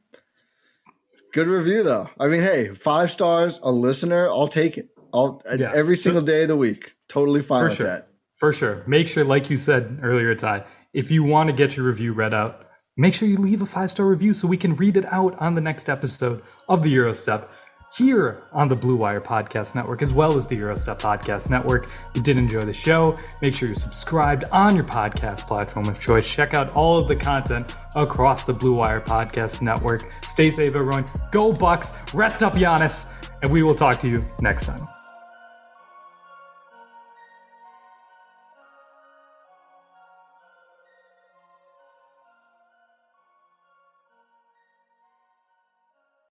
good 1.34 1.48
review 1.48 1.84
though. 1.84 2.10
I 2.20 2.28
mean, 2.28 2.42
hey, 2.44 2.74
five 2.76 3.10
stars, 3.12 3.60
a 3.64 3.72
listener, 3.72 4.28
I'll 4.30 4.48
take 4.48 4.78
it. 4.78 4.90
I'll 5.14 5.42
Yeah. 5.58 5.72
every 5.74 5.96
single 5.96 6.22
day 6.22 6.44
of 6.44 6.48
the 6.50 6.56
week. 6.58 6.94
Totally 7.08 7.42
fine 7.42 7.62
For 7.62 7.66
with 7.70 7.78
sure. 7.78 7.88
that. 7.88 8.08
For 8.36 8.52
sure. 8.52 8.84
Make 8.86 9.08
sure, 9.08 9.24
like 9.24 9.50
you 9.50 9.58
said 9.58 10.00
earlier, 10.04 10.36
Ty, 10.36 10.66
if 10.94 11.10
you 11.10 11.24
want 11.24 11.48
to 11.48 11.54
get 11.54 11.76
your 11.76 11.86
review 11.86 12.14
read 12.14 12.34
out, 12.34 12.68
make 12.98 13.14
sure 13.14 13.28
you 13.28 13.38
leave 13.38 13.62
a 13.62 13.66
five 13.66 13.92
star 13.92 14.06
review 14.06 14.34
so 14.34 14.48
we 14.48 14.58
can 14.58 14.76
read 14.76 14.98
it 14.98 15.06
out 15.06 15.38
on 15.40 15.56
the 15.56 15.62
next 15.62 15.90
episode 15.90 16.42
of 16.68 16.84
the 16.84 16.94
Eurostep 16.94 17.48
here 17.96 18.44
on 18.52 18.68
the 18.68 18.76
Blue 18.76 18.98
Wire 18.98 19.22
Podcast 19.22 19.74
Network, 19.74 20.02
as 20.02 20.12
well 20.12 20.36
as 20.36 20.48
the 20.48 20.56
Eurostep 20.56 21.00
Podcast 21.00 21.50
Network. 21.50 21.86
If 21.86 22.10
you 22.16 22.22
did 22.22 22.38
enjoy 22.38 22.62
the 22.62 22.74
show, 22.74 23.18
make 23.42 23.56
sure 23.56 23.70
you're 23.70 23.76
subscribed 23.78 24.44
on 24.52 24.76
your 24.76 24.84
podcast 24.84 25.40
platform 25.48 25.88
of 25.88 26.00
choice. 26.00 26.30
Check 26.30 26.54
out 26.54 26.74
all 26.74 27.00
of 27.00 27.08
the 27.08 27.16
content 27.16 27.76
across 27.96 28.44
the 28.44 28.54
Blue 28.54 28.74
Wire 28.74 29.00
Podcast 29.02 29.62
Network. 29.62 30.04
Stay 30.28 30.52
safe, 30.52 30.76
everyone. 30.76 31.06
Go 31.32 31.54
Bucks. 31.54 31.94
Rest 32.14 32.44
up, 32.44 32.54
Giannis. 32.54 33.10
And 33.42 33.52
we 33.52 33.64
will 33.64 33.76
talk 33.76 34.00
to 34.02 34.10
you 34.10 34.26
next 34.42 34.66
time. 34.66 34.95